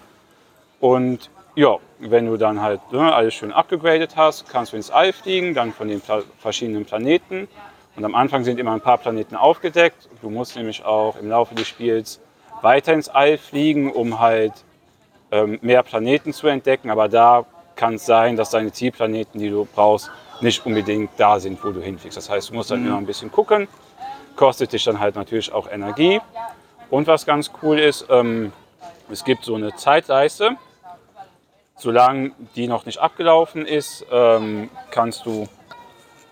Und 0.81 1.31
ja, 1.55 1.77
wenn 2.01 2.27
du 2.27 2.37
dann 2.37 2.61
halt 2.61 2.81
ne, 2.91 3.15
alles 3.15 3.35
schön 3.35 3.53
abgegradet 3.53 4.17
hast, 4.17 4.49
kannst 4.49 4.73
du 4.73 4.77
ins 4.77 4.91
All 4.91 5.13
fliegen, 5.13 5.55
dann 5.55 5.73
von 5.73 5.87
den 5.87 6.01
Pla 6.01 6.23
verschiedenen 6.41 6.85
Planeten. 6.85 7.47
Und 7.97 8.05
am 8.05 8.15
Anfang 8.15 8.45
sind 8.45 8.59
immer 8.59 8.73
ein 8.73 8.81
paar 8.81 8.99
Planeten 8.99 9.37
aufgedeckt. 9.37 10.09
Du 10.23 10.31
musst 10.31 10.57
nämlich 10.57 10.85
auch 10.85 11.17
im 11.17 11.29
Laufe 11.29 11.55
des 11.55 11.69
Spiels 11.69 12.21
weiter 12.63 12.93
ins 12.93 13.09
All 13.09 13.37
fliegen, 13.37 13.93
um 13.93 14.19
halt 14.19 14.53
ähm, 15.31 15.59
mehr 15.63 15.83
Planeten 15.83 16.33
zu 16.33 16.47
entdecken. 16.47 16.91
Aber 16.91 17.09
da 17.09 17.45
kann 17.77 17.95
es 17.95 18.07
sein, 18.07 18.37
dass 18.37 18.51
deine 18.51 18.73
Zielplaneten, 18.73 19.41
die 19.41 19.51
du 19.51 19.67
brauchst, 19.75 20.11
nicht 20.41 20.65
unbedingt 20.65 21.11
da 21.17 21.39
sind, 21.39 21.63
wo 21.65 21.71
du 21.71 21.81
hinfliegst. 21.81 22.17
Das 22.17 22.31
heißt, 22.31 22.51
du 22.51 22.55
musst 22.55 22.71
dann 22.71 22.85
immer 22.85 22.97
ein 22.97 23.07
bisschen 23.07 23.31
gucken. 23.31 23.69
Kostet 24.37 24.73
dich 24.73 24.85
dann 24.85 24.99
halt 24.99 25.15
natürlich 25.15 25.53
auch 25.53 25.71
Energie. 25.71 26.21
Und 26.91 27.07
was 27.07 27.27
ganz 27.27 27.51
cool 27.63 27.79
ist, 27.79 28.07
ähm, 28.11 28.53
es 29.11 29.25
gibt 29.25 29.45
so 29.45 29.55
eine 29.55 29.75
Zeitleiste. 29.77 30.57
Solange 31.77 32.33
die 32.55 32.67
noch 32.67 32.87
nicht 32.87 32.99
abgelaufen 32.99 33.67
ist, 33.67 34.07
ähm, 34.11 34.71
kannst 34.91 35.27
du, 35.27 35.49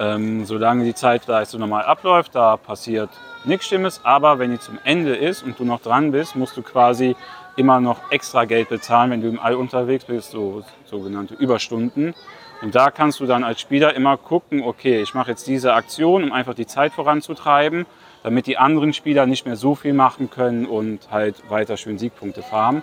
ähm, 0.01 0.47
solange 0.47 0.85
die 0.85 0.95
Zeitleiste 0.95 1.59
normal 1.59 1.85
abläuft, 1.85 2.35
da 2.35 2.57
passiert 2.57 3.11
nichts 3.45 3.67
Schlimmes. 3.67 4.01
Aber 4.03 4.39
wenn 4.39 4.51
die 4.51 4.59
zum 4.59 4.79
Ende 4.83 5.15
ist 5.15 5.43
und 5.43 5.59
du 5.59 5.65
noch 5.65 5.81
dran 5.81 6.11
bist, 6.11 6.35
musst 6.35 6.57
du 6.57 6.63
quasi 6.63 7.15
immer 7.57 7.81
noch 7.81 8.11
extra 8.11 8.47
Geld 8.47 8.71
bezahlen, 8.71 9.11
wenn 9.11 9.21
du 9.21 9.29
im 9.29 9.39
All 9.39 9.55
unterwegs 9.55 10.07
bist, 10.07 10.31
so 10.31 10.63
sogenannte 10.87 11.35
Überstunden. 11.35 12.15
Und 12.63 12.75
da 12.75 12.91
kannst 12.91 13.21
du 13.21 13.27
dann 13.27 13.45
als 13.45 13.61
Spieler 13.61 13.95
immer 13.95 14.17
gucken, 14.17 14.63
okay, 14.63 15.03
ich 15.03 15.15
mache 15.15 15.31
jetzt 15.31 15.47
diese 15.47 15.75
Aktion, 15.75 16.25
um 16.25 16.33
einfach 16.33 16.55
die 16.55 16.67
Zeit 16.67 16.93
voranzutreiben, 16.93 17.87
damit 18.23 18.47
die 18.47 18.59
anderen 18.59 18.93
Spieler 18.93 19.27
nicht 19.27 19.47
mehr 19.47 19.57
so 19.57 19.75
viel 19.75 19.93
machen 19.93 20.31
können 20.31 20.67
und 20.67 21.11
halt 21.11 21.37
weiter 21.51 21.77
schön 21.77 21.99
Siegpunkte 21.99 22.43
farmen. 22.43 22.83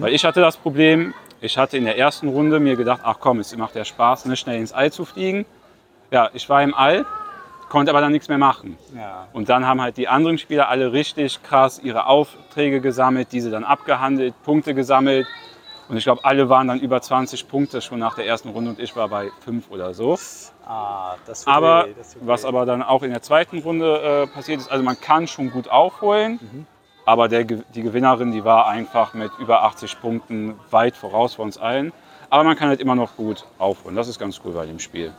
Weil 0.00 0.12
ich 0.14 0.24
hatte 0.24 0.40
das 0.40 0.56
Problem, 0.56 1.12
ich 1.40 1.58
hatte 1.58 1.76
in 1.76 1.84
der 1.84 1.98
ersten 1.98 2.28
Runde 2.28 2.60
mir 2.60 2.76
gedacht, 2.76 3.00
ach 3.02 3.16
komm, 3.20 3.40
es 3.40 3.54
macht 3.56 3.74
ja 3.76 3.84
Spaß, 3.84 4.26
ne, 4.26 4.36
schnell 4.36 4.58
ins 4.58 4.72
All 4.72 4.90
zu 4.92 5.04
fliegen. 5.04 5.44
Ja, 6.10 6.30
ich 6.32 6.48
war 6.48 6.62
im 6.62 6.74
All, 6.74 7.04
konnte 7.68 7.90
aber 7.90 8.00
dann 8.00 8.12
nichts 8.12 8.28
mehr 8.28 8.38
machen. 8.38 8.78
Ja. 8.96 9.26
Und 9.32 9.48
dann 9.48 9.66
haben 9.66 9.80
halt 9.80 9.96
die 9.96 10.06
anderen 10.08 10.38
Spieler 10.38 10.68
alle 10.68 10.92
richtig 10.92 11.42
krass 11.42 11.80
ihre 11.82 12.06
Aufträge 12.06 12.80
gesammelt, 12.80 13.28
diese 13.32 13.50
dann 13.50 13.64
abgehandelt, 13.64 14.34
Punkte 14.44 14.74
gesammelt. 14.74 15.26
Und 15.88 15.96
ich 15.98 16.04
glaube, 16.04 16.24
alle 16.24 16.48
waren 16.48 16.68
dann 16.68 16.80
über 16.80 17.02
20 17.02 17.46
Punkte 17.48 17.82
schon 17.82 17.98
nach 17.98 18.14
der 18.14 18.26
ersten 18.26 18.48
Runde 18.50 18.70
und 18.70 18.78
ich 18.80 18.96
war 18.96 19.08
bei 19.08 19.30
5 19.44 19.70
oder 19.70 19.92
so. 19.92 20.16
Ah, 20.66 21.16
das 21.26 21.44
tut 21.44 21.52
Aber 21.52 21.84
weh, 21.86 21.94
das 21.98 22.14
tut 22.14 22.26
was 22.26 22.44
weh. 22.44 22.48
aber 22.48 22.64
dann 22.64 22.82
auch 22.82 23.02
in 23.02 23.10
der 23.10 23.20
zweiten 23.20 23.58
Runde 23.58 24.22
äh, 24.22 24.26
passiert 24.28 24.60
ist, 24.60 24.70
also 24.70 24.82
man 24.82 24.98
kann 24.98 25.26
schon 25.26 25.50
gut 25.50 25.68
aufholen, 25.68 26.38
Mhm. 26.40 26.66
aber 27.04 27.28
der, 27.28 27.44
die 27.44 27.82
Gewinnerin, 27.82 28.32
die 28.32 28.44
war 28.46 28.66
einfach 28.66 29.12
mit 29.12 29.30
über 29.38 29.62
80 29.64 30.00
Punkten 30.00 30.54
weit 30.70 30.96
voraus 30.96 31.34
vor 31.34 31.44
uns 31.44 31.58
allen. 31.58 31.92
Aber 32.30 32.44
man 32.44 32.56
kann 32.56 32.68
halt 32.68 32.80
immer 32.80 32.94
noch 32.94 33.14
gut 33.16 33.44
aufholen. 33.58 33.94
Das 33.94 34.08
ist 34.08 34.18
ganz 34.18 34.40
cool 34.44 34.52
bei 34.52 34.64
dem 34.64 34.78
Spiel. 34.78 35.12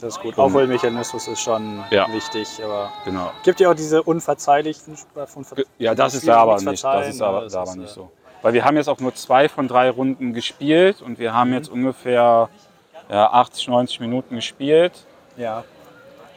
Das 0.00 0.16
ist 0.16 0.20
gut. 0.22 0.38
Aufholmechanismus 0.38 1.26
ist 1.28 1.40
schon 1.40 1.82
Ja. 1.90 2.06
wichtig, 2.12 2.48
aber 2.62 2.92
Genau. 3.04 3.30
gibt 3.44 3.60
ja 3.60 3.70
auch 3.70 3.74
diese 3.74 4.02
unverzeihlichen 4.02 4.96
von 5.26 5.44
Ja, 5.78 5.94
das 5.94 6.14
ist 6.14 6.28
da 6.28 6.38
aber 6.42 6.60
nicht. 6.60 6.84
Das 6.84 7.08
ist 7.08 7.22
aber, 7.22 7.40
das 7.42 7.52
da 7.52 7.60
aber 7.62 7.70
ist, 7.70 7.76
nicht 7.76 7.90
äh, 7.90 7.94
so. 7.94 8.10
Weil 8.42 8.52
wir 8.52 8.64
haben 8.64 8.76
jetzt 8.76 8.88
auch 8.88 8.98
nur 9.00 9.14
zwei 9.14 9.48
von 9.48 9.66
drei 9.68 9.88
Runden 9.90 10.32
gespielt 10.34 11.00
und 11.02 11.18
wir 11.18 11.30
Mhm. 11.32 11.34
haben 11.36 11.52
jetzt 11.54 11.68
ungefähr 11.70 12.48
ja, 13.08 13.30
80, 13.30 13.68
90 13.68 14.00
Minuten 14.00 14.34
gespielt. 14.36 14.92
Ja, 15.36 15.64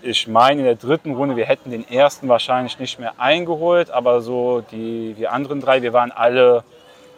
Ich 0.01 0.29
meine 0.29 0.61
in 0.61 0.65
der 0.65 0.75
dritten 0.75 1.13
Runde, 1.13 1.35
wir 1.35 1.45
hätten 1.45 1.71
den 1.71 1.85
ersten 1.89 2.29
wahrscheinlich 2.29 2.79
nicht 2.79 2.99
mehr 2.99 3.13
eingeholt, 3.19 3.91
aber 3.91 4.21
so 4.21 4.61
die, 4.71 5.13
die 5.13 5.27
anderen 5.27 5.59
drei, 5.59 5.81
wir 5.81 5.91
waren 5.91 6.13
alle 6.13 6.63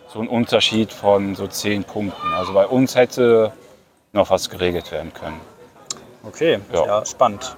so 0.08 0.20
ein 0.20 0.28
Unterschied 0.28 0.92
von 0.92 1.36
so 1.36 1.46
zehn 1.46 1.84
Punkten. 1.84 2.34
Also 2.34 2.54
bei 2.54 2.66
uns 2.66 2.96
hätte 2.96 3.54
noch 4.14 4.32
was 4.32 4.50
geregelt 4.50 4.92
werden 4.92 5.14
können. 5.14 5.40
Okay. 6.26 6.60
Ja. 6.72 6.86
Ja. 6.86 7.06
spannend. 7.06 7.56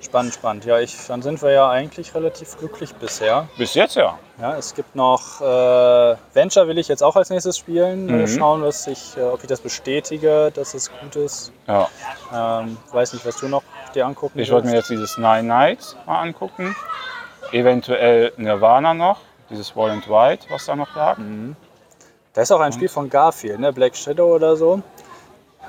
Spannend, 0.00 0.34
spannend. 0.34 0.64
Ja, 0.64 0.80
ich, 0.80 0.96
dann 1.06 1.22
sind 1.22 1.40
wir 1.42 1.52
ja 1.52 1.70
eigentlich 1.70 2.12
relativ 2.14 2.58
glücklich 2.58 2.92
bisher. 2.96 3.46
Bis 3.56 3.74
jetzt 3.74 3.94
ja. 3.94 4.18
Ja, 4.40 4.56
es 4.56 4.74
gibt 4.74 4.96
noch 4.96 5.40
äh, 5.40 6.16
Venture 6.34 6.66
will 6.66 6.76
ich 6.78 6.88
jetzt 6.88 7.04
auch 7.04 7.14
als 7.14 7.30
nächstes 7.30 7.56
spielen. 7.56 8.06
Mal 8.06 8.16
Mhm. 8.22 8.26
schauen, 8.26 8.62
was 8.62 8.88
ich, 8.88 9.16
äh, 9.16 9.20
ob 9.22 9.40
ich 9.42 9.46
das 9.48 9.60
bestätige, 9.60 10.50
dass 10.52 10.74
es 10.74 10.90
gut 11.00 11.14
ist. 11.14 11.52
ja. 11.68 11.88
Ähm, 12.34 12.76
weiß 12.90 13.12
nicht, 13.12 13.24
was 13.24 13.36
du 13.36 13.46
noch 13.46 13.62
dir 13.94 14.04
angucken 14.04 14.40
Ich 14.40 14.50
wollte 14.50 14.66
mir 14.66 14.74
jetzt 14.74 14.90
dieses 14.90 15.18
Nine 15.18 15.44
Nights 15.44 15.96
mal 16.04 16.20
angucken. 16.20 16.74
Eventuell 17.52 18.32
Nirvana 18.36 18.94
noch, 18.94 19.20
dieses 19.50 19.76
Wall 19.76 19.90
and 19.90 20.08
White, 20.08 20.46
was 20.50 20.66
da 20.66 20.74
noch 20.74 20.94
lag. 20.96 21.16
Da 22.32 22.40
ist 22.42 22.50
auch 22.50 22.60
ein 22.60 22.72
Spiel 22.72 22.88
von 22.88 23.08
Garfield, 23.10 23.60
ne? 23.60 23.72
Black 23.72 23.94
Shadow 23.94 24.34
oder 24.34 24.56
so. 24.56 24.82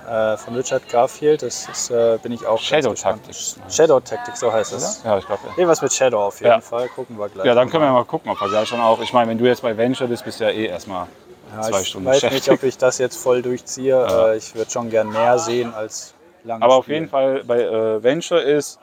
Äh, 0.10 0.38
von 0.38 0.56
Richard 0.56 0.88
Garfield. 0.90 1.42
Das 1.44 1.68
ist, 1.70 1.90
äh, 1.90 2.18
bin 2.22 2.32
ich 2.34 2.46
auch 2.46 2.60
Shadow. 2.60 2.94
Tactics. 2.94 3.58
Shadow 3.70 4.00
Tactics, 4.00 4.40
so 4.42 4.52
heißt 4.52 4.74
es. 4.74 5.02
Ja, 5.04 5.18
ich 5.18 5.26
glaube. 5.26 5.42
Ja. 5.46 5.52
Irgendwas 5.58 5.82
mit 5.82 5.94
Shadow 5.94 6.20
auf 6.24 6.40
jeden 6.42 6.52
Ja. 6.52 6.62
Fall. 6.62 6.90
Gucken 6.90 7.18
wir 7.18 7.30
gleich. 7.30 7.46
ja, 7.46 7.56
dann 7.56 7.70
können 7.70 7.84
wir 7.84 7.92
mal 7.92 8.04
gucken, 8.06 8.32
ob 8.32 8.40
wir 8.42 8.50
gleich 8.50 8.68
schon 8.68 8.82
auch. 8.82 9.00
Ich 9.02 9.14
meine, 9.14 9.30
wenn 9.32 9.38
du 9.38 9.46
jetzt 9.46 9.62
bei 9.62 9.76
Venture 9.78 10.08
bist, 10.08 10.26
bist 10.26 10.40
du 10.40 10.44
ja 10.44 10.50
eh 10.50 10.66
erstmal 10.66 11.08
Ja, 11.56 11.62
zwei 11.62 11.82
ich 11.82 11.88
Stunden 11.88 12.08
weiß 12.08 12.24
nicht, 12.32 12.50
ob 12.50 12.64
ich 12.64 12.78
das 12.78 12.98
jetzt 12.98 13.16
voll 13.18 13.42
durchziehe. 13.42 14.06
Äh, 14.34 14.38
ich 14.38 14.54
würde 14.56 14.70
schon 14.70 14.90
gern 14.90 15.10
mehr 15.10 15.40
sehen 15.40 15.74
als 15.74 16.14
lange 16.44 16.64
Aber 16.66 16.76
auf 16.76 16.88
jeden 16.90 17.08
Fall 17.08 17.44
bei 17.46 17.62
äh, 17.62 18.04
Venture 18.04 18.42
ist, 18.42 18.80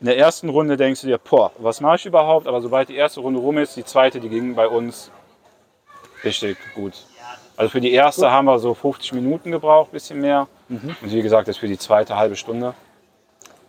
in 0.00 0.06
der 0.06 0.16
ersten 0.18 0.48
Runde 0.48 0.76
denkst 0.76 1.02
du 1.02 1.06
dir, 1.06 1.18
boah, 1.18 1.52
was 1.58 1.80
mache 1.80 1.96
ich 1.96 2.06
überhaupt? 2.06 2.46
Aber 2.48 2.60
sobald 2.60 2.88
die 2.88 2.96
erste 2.96 3.20
Runde 3.20 3.38
rum 3.38 3.58
ist, 3.58 3.76
die 3.76 3.84
zweite, 3.84 4.18
die 4.20 4.28
ging 4.28 4.54
bei 4.54 4.66
uns 4.66 5.10
richtig 6.24 6.56
gut. 6.74 6.94
Also 7.56 7.70
für 7.70 7.80
die 7.80 7.92
erste 7.92 8.30
haben 8.30 8.46
wir 8.46 8.58
so 8.58 8.74
50 8.74 9.12
Minuten 9.12 9.50
gebraucht, 9.52 9.92
bisschen 9.92 10.20
mehr. 10.20 10.48
Mhm. 10.72 10.96
Und 11.02 11.12
wie 11.12 11.22
gesagt, 11.22 11.48
das 11.48 11.56
für 11.58 11.68
die 11.68 11.78
zweite 11.78 12.16
halbe 12.16 12.36
Stunde. 12.36 12.74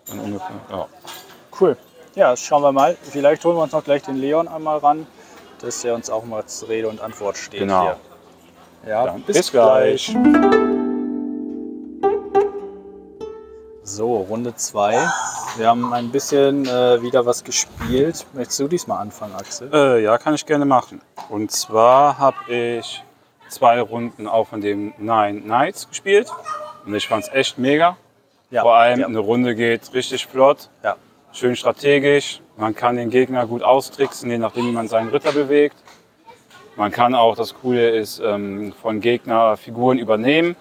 Dann 0.08 0.20
ungefähr, 0.20 0.56
ja. 0.70 0.88
Cool. 1.60 1.78
Ja, 2.16 2.36
schauen 2.38 2.62
wir 2.62 2.72
mal. 2.72 2.96
Vielleicht 3.02 3.44
holen 3.44 3.58
wir 3.58 3.64
uns 3.64 3.72
noch 3.74 3.84
gleich 3.84 4.04
den 4.04 4.16
Leon 4.18 4.48
einmal 4.48 4.78
ran, 4.78 5.06
dass 5.62 5.84
er 5.84 5.96
uns 5.96 6.10
auch 6.10 6.24
mal 6.26 6.46
zur 6.46 6.70
Rede 6.70 6.88
und 6.88 7.02
Antwort 7.02 7.38
steht 7.38 7.60
Genau. 7.62 7.84
hier. 7.84 7.98
Ja, 8.90 9.06
Dann 9.06 9.22
bis 9.22 9.52
gleich. 9.52 10.16
So, 13.86 14.16
Runde 14.18 14.56
2. 14.56 14.98
Wir 15.58 15.68
haben 15.68 15.94
ein 15.94 16.10
bisschen 16.10 16.66
äh, 16.66 17.02
wieder 17.02 17.26
was 17.26 17.44
gespielt. 17.44 18.26
Möchtest 18.34 18.60
du 18.60 18.68
diesmal 18.68 19.00
anfangen, 19.02 19.36
Axel? 19.36 19.70
Äh, 19.74 20.04
ja, 20.04 20.18
kann 20.18 20.34
ich 20.36 20.46
gerne 20.46 20.66
machen. 20.66 21.02
Und 21.30 21.52
zwar 21.52 22.18
habe 22.18 22.38
ich 22.48 23.04
zwei 23.50 23.82
Runden 23.82 24.28
auch 24.28 24.48
von 24.48 24.62
dem 24.62 24.94
Nine 24.98 25.42
Nights 25.42 25.88
gespielt. 25.90 26.32
Und 26.86 26.94
ich 26.96 27.08
fand 27.08 27.24
es 27.26 27.34
echt 27.34 27.58
mega. 27.58 27.98
Ja, 28.52 28.62
Vor 28.62 28.76
allem 28.76 29.00
ja. 29.00 29.08
eine 29.08 29.20
Runde 29.20 29.56
geht 29.56 29.94
richtig 29.94 30.28
flott, 30.28 30.70
Ja. 30.84 30.96
schön 31.32 31.56
strategisch. 31.56 32.42
Man 32.58 32.76
kann 32.76 32.98
den 32.98 33.10
Gegner 33.10 33.48
gut 33.48 33.64
austricksen, 33.64 34.30
je 34.30 34.38
nachdem, 34.38 34.68
wie 34.68 34.72
man 34.72 34.88
seinen 34.88 35.10
Ritter 35.10 35.32
bewegt. 35.32 35.76
Man 36.76 36.92
kann 36.92 37.16
auch, 37.16 37.36
das 37.36 37.54
Coole 37.56 37.90
ist, 37.90 38.20
ähm, 38.24 38.74
von 38.82 39.00
Gegner 39.00 39.58
Figuren 39.58 39.98
übernehmen. 39.98 40.56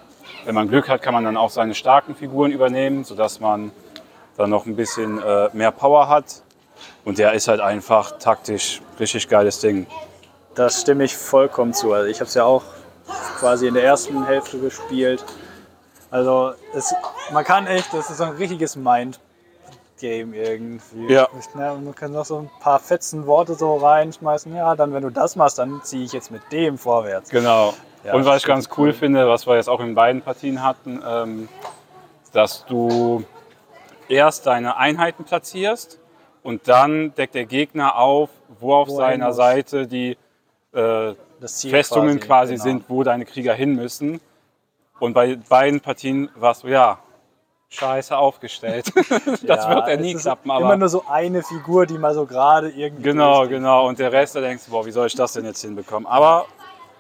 Wenn 0.45 0.55
man 0.55 0.69
Glück 0.69 0.89
hat, 0.89 1.03
kann 1.03 1.15
man 1.15 1.25
dann 1.25 1.37
auch 1.37 1.51
seine 1.51 1.75
starken 1.75 2.15
Figuren 2.15 2.51
übernehmen, 2.51 3.05
sodass 3.05 3.41
man 3.41 3.73
dann 4.37 4.51
noch 4.51 4.67
ein 4.67 4.77
bisschen 4.77 5.23
äh, 5.23 5.49
mehr 5.53 5.71
Power 5.71 6.09
hat. 6.09 6.43
Und 7.05 7.19
der 7.19 7.33
ist 7.35 7.49
halt 7.49 7.61
einfach 7.61 8.19
taktisch 8.19 8.81
richtig 8.99 9.29
geiles 9.29 9.61
Ding. 9.61 9.87
Das 10.55 10.81
stimme 10.81 11.05
ich 11.05 11.17
vollkommen 11.17 11.75
zu. 11.75 11.93
Also 11.93 12.09
ich 12.09 12.21
habe 12.21 12.29
es 12.29 12.35
ja 12.35 12.45
auch 12.45 12.63
quasi 13.39 13.67
in 13.69 13.75
der 13.75 13.85
ersten 13.85 14.25
Hälfte 14.25 14.59
gespielt. 14.59 15.25
Also 16.13 16.53
es, 16.75 16.95
man 17.33 17.43
kann 17.43 17.67
echt, 17.67 17.93
das 17.95 18.11
ist 18.11 18.19
so 18.19 18.25
ein 18.25 18.33
richtiges 18.33 18.77
Mind-Game 18.77 20.35
irgendwie. 20.35 21.11
Ja. 21.11 21.27
Ne, 21.55 21.75
man 21.83 21.95
kann 21.95 22.13
noch 22.13 22.27
so 22.27 22.39
ein 22.41 22.51
paar 22.61 22.79
fetzen 22.79 23.27
Worte 23.27 23.55
so 23.55 23.77
reinschmeißen. 23.79 24.55
Ja, 24.55 24.77
dann 24.77 24.93
wenn 24.93 25.03
du 25.03 25.11
das 25.11 25.37
machst, 25.37 25.59
dann 25.59 25.81
ziehe 25.83 26.05
ich 26.05 26.13
jetzt 26.13 26.31
mit 26.31 26.43
dem 26.53 26.77
vorwärts. 26.77 27.31
Genau. 27.31 27.73
Ja, 28.05 28.13
und 28.13 28.27
was 28.27 28.43
ich 28.43 28.45
ganz 28.45 28.69
cool 28.77 28.93
finde, 28.93 29.27
was 29.27 29.47
wir 29.47 29.57
jetzt 29.57 29.71
auch 29.71 29.81
in 29.81 29.95
beiden 29.95 30.21
Partien 30.21 30.63
hatten, 30.63 31.03
ähm, 31.07 31.49
dass 32.33 32.67
du 32.67 33.25
erst 34.09 34.47
deine 34.47 34.77
Einheiten 34.77 35.25
platzierst 35.25 35.99
und 36.43 36.69
dann 36.69 37.15
deckt 37.15 37.35
der 37.35 37.47
Gegner 37.47 37.97
auf, 37.97 38.29
wo 38.61 38.75
auf 38.75 38.89
Wo 38.89 39.01
er 39.01 39.07
seiner. 39.07 39.33
Seite 39.33 39.87
die 39.87 40.19
äh, 40.75 41.15
Festungen 41.41 42.21
quasi, 42.21 42.55
genau. 42.55 42.65
sind, 42.65 42.85
wo 42.89 43.03
deine 43.03 43.25
Krieger 43.25 43.55
hin 43.55 43.77
müssen. 43.77 44.21
Und 44.99 45.15
bei 45.15 45.37
beiden 45.49 45.81
Partien 45.81 46.31
warst 46.37 46.63
du 46.65 46.69
ja 46.69 46.99
scheiße 47.71 48.17
aufgestellt. 48.17 48.93
das 48.97 49.43
Ja, 49.43 49.71
wird 49.75 49.87
ja 49.89 49.95
es 49.95 50.01
nie 50.01 50.15
klappen. 50.15 50.51
Immer 50.51 50.55
Aber 50.67 50.77
nur 50.77 50.89
so 50.89 51.05
eine 51.09 51.43
Figur, 51.43 51.87
die 51.87 51.99
mal 51.99 52.15
so 52.15 52.27
gerade 52.27 52.69
irgendwie. 52.71 53.03
genau, 53.03 53.39
durchgeht. 53.41 53.59
genau. 53.59 53.89
Und 53.89 53.99
der 53.99 54.13
Rest, 54.13 54.37
da 54.37 54.41
denkst 54.41 54.67
du, 54.67 54.71
boah, 54.73 54.85
wie 54.87 54.91
soll 54.93 55.07
ich 55.07 55.15
das 55.15 55.33
denn 55.33 55.45
jetzt 55.45 55.63
hinbekommen? 55.63 56.07
Aber 56.07 56.47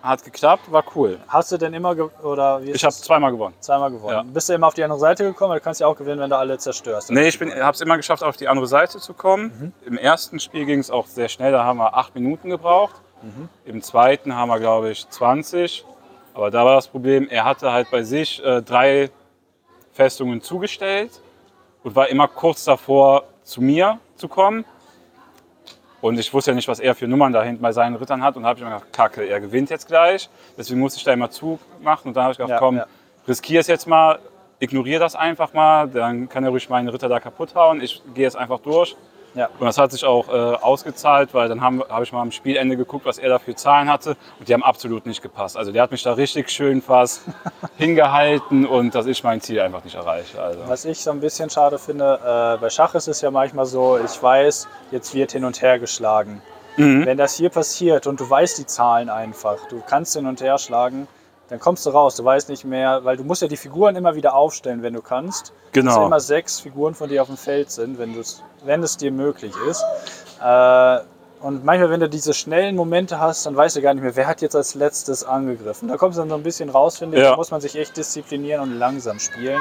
hat 0.03 0.25
geklappt, 0.25 0.73
war 0.73 0.83
cool. 0.97 1.21
Hast 1.29 1.53
du 1.53 1.59
denn 1.59 1.75
immer 1.75 1.95
oder 2.25 2.61
Ich 2.65 2.83
habe 2.83 2.93
zweimal 2.93 3.31
gewonnen. 3.31 3.55
zweimal 3.61 3.91
gewonnen? 3.93 4.17
Ja. 4.17 4.23
Bist 4.25 4.49
du 4.49 4.55
immer 4.55 4.67
auf 4.67 4.75
die 4.75 4.83
andere 4.83 4.99
Seite 4.99 5.23
gekommen? 5.25 5.51
Weil 5.53 5.59
du 5.61 5.65
kannst 5.65 5.81
ja 5.81 5.87
auch 5.87 5.97
gewinnen, 5.97 6.21
wenn 6.21 6.31
du 6.31 6.37
alle 6.37 6.59
zerstörst. 6.59 7.11
Nee, 7.13 7.29
ich 7.29 7.41
habe 7.41 7.71
es 7.71 7.81
immer 7.81 7.97
geschafft, 7.99 8.25
auf 8.25 8.37
die 8.37 8.49
andere 8.49 8.67
Seite 8.67 8.99
zu 8.99 9.15
kommen. 9.15 9.73
Im 9.87 9.97
ersten 9.99 10.41
Spiel 10.41 10.65
ging 10.65 10.81
es 10.81 10.91
auch 10.91 11.07
sehr 11.07 11.29
schnell, 11.29 11.53
da 11.53 11.63
haben 11.65 11.77
wir 11.79 11.95
acht 11.95 12.15
Minuten 12.17 12.49
gebraucht. 12.51 12.97
Im 13.65 13.81
zweiten 13.83 14.35
haben 14.35 14.49
wir, 14.49 14.59
glaube 14.59 14.91
ich, 14.91 15.09
20. 15.09 15.85
Aber 16.35 16.51
da 16.51 16.65
war 16.65 16.77
das 16.77 16.89
Problem, 16.89 17.29
er 17.29 17.45
hatte 17.45 17.73
halt 17.73 17.91
bei 17.91 18.03
sich 18.03 18.43
äh, 18.45 18.63
drei 18.63 19.11
Festungen 19.93 20.41
zugestellt 20.41 21.21
und 21.83 21.95
war 21.95 22.09
immer 22.09 22.29
kurz 22.29 22.65
davor, 22.65 23.25
zu 23.43 23.61
mir 23.61 23.99
zu 24.17 24.29
kommen. 24.29 24.65
Und 26.01 26.19
ich 26.19 26.33
wusste 26.33 26.51
ja 26.51 26.55
nicht, 26.55 26.67
was 26.69 26.81
er 26.81 26.95
für 26.95 27.07
Nummern 27.07 27.33
da 27.33 27.43
hinten 27.43 27.63
bei 27.63 27.73
seinen 27.73 27.97
Rittern 27.97 28.23
hat. 28.23 28.37
Und 28.37 28.43
da 28.43 28.49
habe 28.49 28.59
ich 28.59 28.65
mir 28.65 28.71
gedacht, 28.73 28.93
kacke, 28.93 29.25
er 29.25 29.41
gewinnt 29.41 29.71
jetzt 29.71 29.87
gleich. 29.87 30.29
Deswegen 30.57 30.81
musste 30.81 30.99
ich 30.99 31.05
da 31.05 31.13
immer 31.13 31.31
zumachen. 31.31 32.09
Und 32.09 32.15
dann 32.17 32.25
habe 32.25 32.33
ich 32.33 32.39
gedacht, 32.39 32.51
Ja, 32.51 32.59
komm, 32.59 32.77
ja. 32.77 32.87
riskiere 33.29 33.61
es 33.61 33.67
jetzt 33.69 33.87
mal, 33.87 34.19
ignoriere 34.59 34.99
das 35.01 35.15
einfach 35.15 35.53
mal. 35.53 35.89
Dann 35.89 36.29
kann 36.29 36.43
er 36.45 36.51
ruhig 36.51 36.69
meine 36.69 36.93
Ritter 36.93 37.09
da 37.09 37.21
kaputt 37.21 37.55
hauen. 37.55 37.81
Ich 37.81 38.03
gehe 38.15 38.25
jetzt 38.25 38.37
einfach 38.37 38.59
durch. 38.61 38.97
Ja. 39.35 39.49
Und 39.59 39.67
das 39.67 39.79
hat 39.79 39.93
sich 39.93 40.05
auch 40.05 40.29
äh, 40.29 40.33
ausgezahlt, 40.33 41.33
weil 41.33 41.49
dann 41.49 41.61
habe 41.61 41.87
hab 41.89 42.03
ich 42.03 42.13
mal 42.13 42.21
am 42.21 42.33
Spielende 42.33 42.77
geguckt, 42.77 43.07
was 43.07 43.19
er 43.19 43.29
da 43.31 43.39
für 43.39 43.55
Zahlen 43.55 43.91
hatte. 43.91 44.17
Und 44.39 44.49
die 44.49 44.55
haben 44.55 44.63
absolut 44.63 45.07
nicht 45.07 45.23
gepasst. 45.23 45.57
Also 45.57 45.73
der 45.73 45.83
hat 45.83 45.91
mich 45.91 46.03
da 46.03 46.13
richtig 46.13 46.51
schön 46.51 46.83
fast 46.83 47.23
hingehalten 47.79 48.67
und 48.67 48.95
dass 48.95 49.07
ich 49.07 49.25
mein 49.25 49.41
Ziel 49.41 49.61
einfach 49.61 49.85
nicht 49.85 49.95
erreiche. 49.95 50.41
Also. 50.41 50.61
Was 50.67 50.85
ich 50.85 50.99
so 50.99 51.11
ein 51.11 51.21
bisschen 51.21 51.49
schade 51.51 51.79
finde, 51.79 52.19
äh, 52.23 52.61
bei 52.61 52.71
Schach 52.71 52.95
ist 52.95 53.09
es 53.09 53.21
ja 53.21 53.31
manchmal 53.31 53.67
so, 53.67 53.99
ich 53.99 54.23
weiß, 54.23 54.69
jetzt 54.91 55.15
wird 55.15 55.33
hin 55.33 55.45
und 55.45 55.63
her 55.63 55.79
geschlagen. 55.79 56.43
Mhm. 56.77 57.07
Wenn 57.07 57.19
das 57.19 57.35
hier 57.35 57.51
passiert 57.51 58.07
und 58.07 58.21
du 58.21 58.29
weißt 58.29 58.59
die 58.59 58.67
Zahlen 58.67 59.11
einfach, 59.11 59.59
du 59.69 59.83
kannst 59.87 60.15
hin 60.15 60.27
und 60.27 60.41
her 60.41 60.59
schlagen, 60.59 61.07
dann 61.53 61.61
kommst 61.61 61.85
du 61.85 61.91
raus. 61.91 62.17
Du 62.17 62.25
weißt 62.25 62.49
nicht 62.49 62.65
mehr, 62.65 63.05
weil 63.05 63.17
du 63.19 63.25
musst 63.25 63.43
ja 63.43 63.49
die 63.49 63.59
Figuren 63.59 63.95
immer 63.95 64.15
wieder 64.15 64.35
aufstellen, 64.35 64.83
wenn 64.83 64.95
du 64.95 65.03
kannst. 65.03 65.53
Genau. 65.73 65.95
Dass 65.97 66.07
immer 66.07 66.21
sechs 66.21 66.59
Figuren 66.61 66.95
von 66.95 67.11
dir 67.11 67.21
auf 67.21 67.29
dem 67.29 67.37
Feld 67.37 67.71
sind, 67.71 67.99
wenn, 67.99 68.17
wenn 68.65 68.83
es 68.83 68.97
dir 68.97 69.13
möglich 69.13 69.53
ist. 69.69 69.85
Äh, 70.43 70.99
und 71.41 71.65
manchmal, 71.65 71.91
wenn 71.91 72.01
du 72.01 72.09
diese 72.09 72.33
schnellen 72.33 72.75
Momente 72.77 73.19
hast, 73.21 73.45
dann 73.47 73.55
weißt 73.55 73.77
du 73.77 73.83
gar 73.83 73.93
nicht 73.93 74.03
mehr, 74.03 74.17
wer 74.17 74.27
hat 74.27 74.41
jetzt 74.41 74.57
als 74.57 74.75
letztes 74.75 75.25
angegriffen. 75.25 75.89
Da 75.89 75.97
kommst 75.99 76.17
du 76.17 76.23
dann 76.23 76.31
so 76.31 76.37
ein 76.37 76.43
bisschen 76.43 76.71
raus, 76.71 76.99
finde 76.99 77.19
ich. 77.19 77.23
Ja. 77.23 77.31
Da 77.31 77.37
muss 77.37 77.51
man 77.51 77.61
sich 77.61 77.77
echt 77.77 77.97
disziplinieren 77.97 78.63
und 78.63 78.79
langsam 78.79 79.19
spielen. 79.19 79.61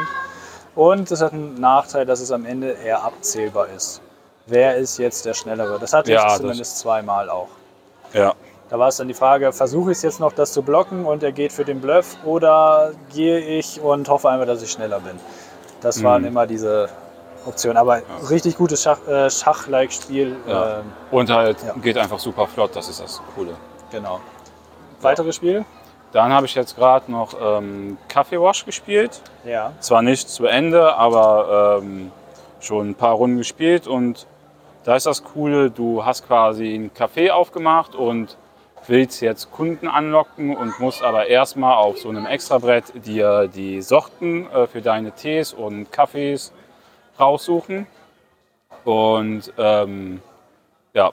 Und 0.76 1.12
es 1.12 1.22
hat 1.22 1.34
einen 1.34 1.60
Nachteil, 1.60 2.06
dass 2.06 2.22
es 2.22 2.32
am 2.32 2.46
Ende 2.46 2.72
eher 2.72 3.04
abzählbar 3.04 3.68
ist. 3.76 4.00
Wer 4.46 4.78
ist 4.78 4.98
jetzt 4.98 5.26
der 5.26 5.34
Schnellere? 5.34 5.78
Das 5.80 5.92
hatte 5.92 6.12
Ja, 6.12 6.20
ich 6.22 6.26
das- 6.28 6.38
zumindest 6.38 6.78
zweimal 6.80 7.30
auch. 7.30 7.50
Ja. 8.14 8.34
Da 8.72 8.80
war 8.80 8.88
es 8.88 8.96
dann 8.96 9.10
die 9.10 9.14
Frage, 9.14 9.52
versuche 9.52 9.92
ich 9.92 9.98
es 9.98 10.02
jetzt 10.04 10.20
noch, 10.22 10.32
das 10.32 10.54
zu 10.54 10.62
blocken 10.64 11.06
und 11.06 11.24
er 11.24 11.34
geht 11.34 11.52
für 11.52 11.66
den 11.66 11.82
Bluff 11.82 12.16
oder 12.24 12.92
gehe 13.14 13.38
ich 13.40 13.82
und 13.82 14.08
hoffe 14.08 14.30
einfach, 14.30 14.48
dass 14.48 14.64
ich 14.64 14.72
schneller 14.72 15.02
bin. 15.02 15.20
Das 15.82 16.02
waren 16.04 16.24
immer 16.24 16.48
diese 16.48 16.88
Optionen. 17.46 17.76
Aber 17.78 18.02
richtig 18.30 18.56
gutes 18.58 18.82
Schach, 18.84 19.06
äh, 19.08 19.30
Schach-like-Spiel. 19.30 20.38
Ja. 20.48 20.80
ähm, 20.80 20.86
Und 21.12 21.30
halt 21.30 21.58
Ja. 21.68 21.74
geht 21.82 21.98
einfach 21.98 22.18
super 22.20 22.48
flott, 22.48 22.74
das 22.74 22.88
ist 22.88 23.02
das 23.02 23.22
Coole. 23.36 23.56
genau. 23.92 24.22
Weitere 25.02 25.34
Spiel? 25.34 25.66
Dann 26.14 26.32
habe 26.32 26.46
ich 26.46 26.56
jetzt 26.56 26.76
gerade 26.78 27.12
noch 27.12 27.34
ähm, 27.42 27.98
Kaffee 28.08 28.40
Wash 28.40 28.64
gespielt. 28.66 29.22
Ja. 29.44 29.74
Zwar 29.82 30.02
nicht 30.02 30.30
zu 30.30 30.46
Ende, 30.46 30.96
aber 30.96 31.80
ähm, 31.82 32.12
schon 32.62 32.92
ein 32.92 32.96
paar 32.96 33.16
Runden 33.16 33.38
gespielt. 33.38 33.86
Und 33.88 34.28
da 34.86 34.96
ist 34.96 35.08
das 35.08 35.24
Coole, 35.24 35.72
du 35.72 36.06
hast 36.06 36.26
quasi 36.28 36.74
ein 36.76 36.92
Café 36.92 37.32
aufgemacht 37.32 37.96
und 37.96 38.38
willst 38.88 39.22
jetzt 39.22 39.52
Kunden 39.52 39.88
anlocken 39.88 40.56
und 40.56 40.80
musst 40.80 41.04
aber 41.04 41.28
erstmal 41.28 41.76
auf 41.76 42.00
so 42.00 42.10
einem 42.10 42.26
Extrabrett 42.26 43.06
dir 43.06 43.48
die 43.48 43.82
Sorten 43.82 44.50
äh, 44.52 44.68
für 44.68 44.82
deine 44.82 45.12
Tees 45.12 45.54
und 45.54 45.92
Kaffees 45.92 46.52
raussuchen. 47.20 47.88
Und 48.84 49.54
ähm, 49.58 50.22
ja, 50.94 51.12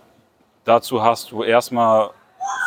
dazu 0.65 1.03
hast 1.03 1.31
du 1.31 1.43
erstmal 1.43 2.11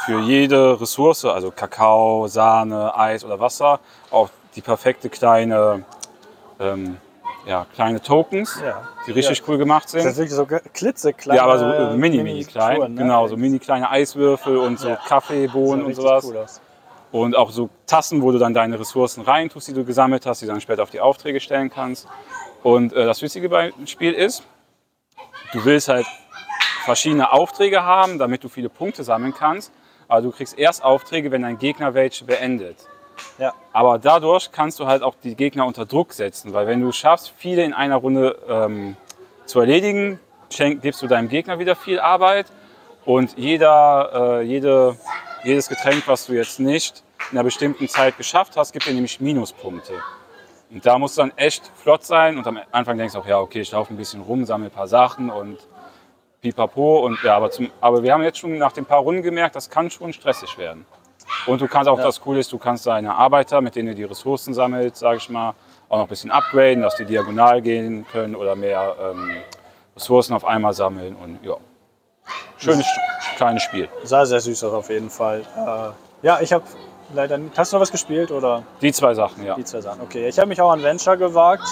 für 0.06 0.20
jede 0.20 0.80
Ressource, 0.80 1.26
also 1.26 1.52
Kakao, 1.52 2.28
Sahne, 2.28 2.96
Eis 2.96 3.24
oder 3.24 3.40
Wasser, 3.40 3.80
auch 4.12 4.30
die 4.56 4.62
perfekte 4.62 5.10
kleine, 5.10 5.84
ähm, 6.60 6.98
ja, 7.46 7.66
kleine 7.74 8.02
Tokens, 8.02 8.62
Ja. 8.64 8.82
die 9.08 9.12
richtig 9.12 9.48
cool 9.48 9.58
gemacht 9.58 9.90
sind. 9.90 10.04
Das 10.06 10.18
ist 10.18 10.18
wirklich 10.18 10.34
so 10.36 10.46
klitzekleine 10.74 11.38
ja, 11.38 11.44
aber 11.46 11.58
so 11.60 11.66
äh, 11.66 11.96
mini, 11.98 12.24
mini 12.24 12.44
klein. 12.46 12.74
Miniaturen, 12.74 12.94
ne? 12.94 13.02
Genau, 13.02 13.28
so 13.28 13.38
mini 13.38 13.60
kleine 13.60 13.90
Eiswürfel 13.90 14.58
und 14.58 14.80
so 14.80 14.90
Ja. 14.90 14.96
Kaffeebohnen 14.96 15.86
und 15.86 15.96
sowas. 15.96 16.26
Cool 16.26 16.38
aus. 16.38 16.62
Und 17.12 17.36
auch 17.36 17.52
so 17.52 17.70
Tassen, 17.88 18.22
wo 18.22 18.32
du 18.32 18.38
dann 18.38 18.54
deine 18.54 18.80
Ressourcen 18.80 19.22
reintust, 19.24 19.68
die 19.68 19.74
du 19.74 19.84
gesammelt 19.84 20.26
hast, 20.26 20.42
die 20.42 20.46
du 20.46 20.52
dann 20.52 20.62
später 20.62 20.84
auf 20.84 20.92
die 20.92 21.02
Aufträge 21.02 21.40
stellen 21.42 21.70
kannst. 21.70 22.08
Und 22.64 22.94
äh, 22.94 23.06
das 23.06 23.22
Witzige 23.22 23.50
beim 23.50 23.74
Spiel 23.86 24.14
ist, 24.14 24.44
du 25.52 25.66
willst 25.66 25.90
halt 25.90 26.06
verschiedene 26.86 27.34
Aufträge 27.34 27.84
haben, 27.84 28.18
damit 28.18 28.44
du 28.44 28.50
viele 28.50 28.70
Punkte 28.70 29.04
sammeln 29.04 29.34
kannst. 29.34 29.74
Aber 30.08 30.22
du 30.22 30.32
kriegst 30.32 30.58
erst 30.58 30.84
Aufträge, 30.84 31.32
wenn 31.32 31.42
dein 31.42 31.58
Gegner 31.58 31.94
welche 31.94 32.24
beendet. 32.26 32.78
Ja. 33.38 33.54
Aber 33.74 34.00
dadurch 34.00 34.52
kannst 34.52 34.80
du 34.80 34.88
halt 34.88 35.04
auch 35.04 35.16
die 35.24 35.36
Gegner 35.36 35.66
unter 35.66 35.86
Druck 35.86 36.14
setzen, 36.14 36.54
weil 36.54 36.68
wenn 36.68 36.82
du 36.82 36.92
schaffst, 36.92 37.34
viele 37.38 37.64
in 37.64 37.74
einer 37.74 37.98
Runde 37.98 38.38
ähm, 38.48 38.96
zu 39.46 39.60
erledigen, 39.60 40.20
schenk, 40.50 40.82
gibst 40.82 41.02
du 41.02 41.08
deinem 41.08 41.30
Gegner 41.30 41.60
wieder 41.60 41.76
viel 41.76 42.00
Arbeit 42.00 42.48
und 43.06 43.38
jeder, 43.38 44.40
äh, 44.40 44.42
jede, 44.44 44.98
jedes 45.44 45.70
Getränk, 45.70 46.08
was 46.08 46.28
du 46.28 46.34
jetzt 46.34 46.60
nicht 46.60 47.04
in 47.32 47.38
einer 47.38 47.44
bestimmten 47.44 47.88
Zeit 47.88 48.18
geschafft 48.18 48.58
hast, 48.58 48.74
gibt 48.74 48.86
dir 48.86 48.94
nämlich 48.94 49.20
Minuspunkte. 49.20 49.94
Und 50.70 50.86
da 50.86 50.98
musst 50.98 51.18
du 51.18 51.22
dann 51.22 51.34
echt 51.36 51.70
flott 51.76 52.04
sein 52.06 52.38
und 52.38 52.48
am 52.48 52.60
Anfang 52.72 52.98
denkst 52.98 53.14
du 53.14 53.20
auch, 53.20 53.28
ja, 53.28 53.40
okay, 53.40 53.62
ich 53.62 53.72
laufe 53.72 53.94
ein 53.94 53.98
bisschen 53.98 54.22
rum, 54.22 54.46
sammle 54.46 54.70
ein 54.70 54.72
paar 54.72 54.88
Sachen 54.88 55.30
und 55.30 55.58
pipapo. 56.42 57.06
Und 57.06 57.22
ja, 57.24 57.36
aber, 57.36 57.52
zum, 57.52 57.70
aber 57.82 58.04
wir 58.04 58.14
haben 58.14 58.24
jetzt 58.24 58.40
schon 58.40 58.58
nach 58.58 58.72
den 58.72 58.86
paar 58.86 59.00
Runden 59.00 59.22
gemerkt, 59.22 59.56
das 59.56 59.70
kann 59.70 59.92
schon 59.92 60.14
stressig 60.14 60.58
werden. 60.58 60.86
Und 61.48 61.62
du 61.62 61.68
kannst 61.68 61.90
auch, 61.90 61.98
Ja. 61.98 62.06
das 62.06 62.20
Coole 62.22 62.40
ist, 62.40 62.52
du 62.52 62.58
kannst 62.58 62.86
deine 62.86 63.16
Arbeiter, 63.16 63.62
mit 63.62 63.76
denen 63.76 63.90
du 63.90 63.96
die 63.96 64.04
Ressourcen 64.04 64.54
sammelst, 64.54 64.98
sage 64.98 65.18
ich 65.18 65.30
mal, 65.30 65.54
auch 65.90 65.98
noch 65.98 66.06
ein 66.06 66.10
bisschen 66.10 66.32
upgraden, 66.32 66.82
dass 66.84 66.96
die 66.96 67.06
diagonal 67.06 67.62
gehen 67.62 68.06
können 68.12 68.36
oder 68.36 68.56
mehr 68.56 68.96
ähm, 69.02 69.32
Ressourcen 69.96 70.34
auf 70.34 70.46
einmal 70.46 70.74
sammeln. 70.74 71.16
Und 71.16 71.40
ja, 71.44 71.56
schönes 72.58 72.86
kleines 73.38 73.64
Spiel. 73.64 73.90
Sah 74.04 74.26
sehr 74.26 74.40
süß 74.40 74.64
aus 74.66 74.74
auf 74.74 74.90
jeden 74.90 75.10
Fall. 75.10 75.42
Äh, 75.58 76.26
ja, 76.26 76.40
ich 76.42 76.54
habe 76.54 76.64
leider 77.14 77.38
nicht. 77.38 77.58
Hast 77.58 77.72
du 77.74 77.78
noch 77.78 77.82
was 77.82 77.92
gespielt 77.92 78.32
oder 78.32 78.64
Die 78.82 78.94
zwei 78.94 79.14
Sachen, 79.14 79.44
ja. 79.46 79.56
die 79.56 79.66
zwei 79.66 79.82
Sachen? 79.82 80.02
Okay, 80.02 80.28
ich 80.28 80.38
habe 80.40 80.48
mich 80.48 80.62
auch 80.62 80.72
an 80.72 80.82
Venture 80.84 81.18
gewagt. 81.18 81.64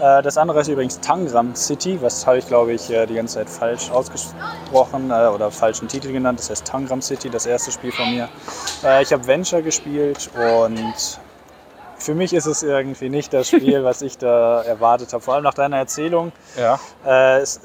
Äh, 0.00 0.22
das 0.22 0.38
andere 0.38 0.60
ist 0.60 0.68
übrigens 0.68 1.00
Tangram 1.00 1.54
City. 1.54 2.00
Was 2.00 2.26
habe 2.26 2.38
ich, 2.38 2.46
glaube 2.46 2.72
ich, 2.72 2.90
äh, 2.90 3.06
die 3.06 3.14
ganze 3.14 3.34
Zeit 3.34 3.50
falsch 3.50 3.90
ausgesprochen 3.90 5.10
äh, 5.10 5.26
oder 5.26 5.50
falschen 5.50 5.88
Titel 5.88 6.12
genannt. 6.12 6.38
Das 6.38 6.50
heißt 6.50 6.66
Tangram 6.66 7.02
City, 7.02 7.30
das 7.30 7.46
erste 7.46 7.72
Spiel 7.72 7.92
von 7.92 8.10
mir. 8.10 8.28
Ich 9.00 9.12
habe 9.12 9.26
Venture 9.26 9.62
gespielt 9.62 10.30
und 10.34 11.20
für 11.98 12.14
mich 12.14 12.32
ist 12.32 12.46
es 12.46 12.62
irgendwie 12.62 13.08
nicht 13.08 13.32
das 13.32 13.48
Spiel, 13.48 13.82
was 13.84 14.02
ich 14.02 14.18
da 14.18 14.62
erwartet 14.62 15.12
habe. 15.12 15.22
Vor 15.22 15.34
allem 15.34 15.44
nach 15.44 15.54
deiner 15.54 15.78
Erzählung. 15.78 16.32
ja. 16.56 16.78
Es, 17.38 17.60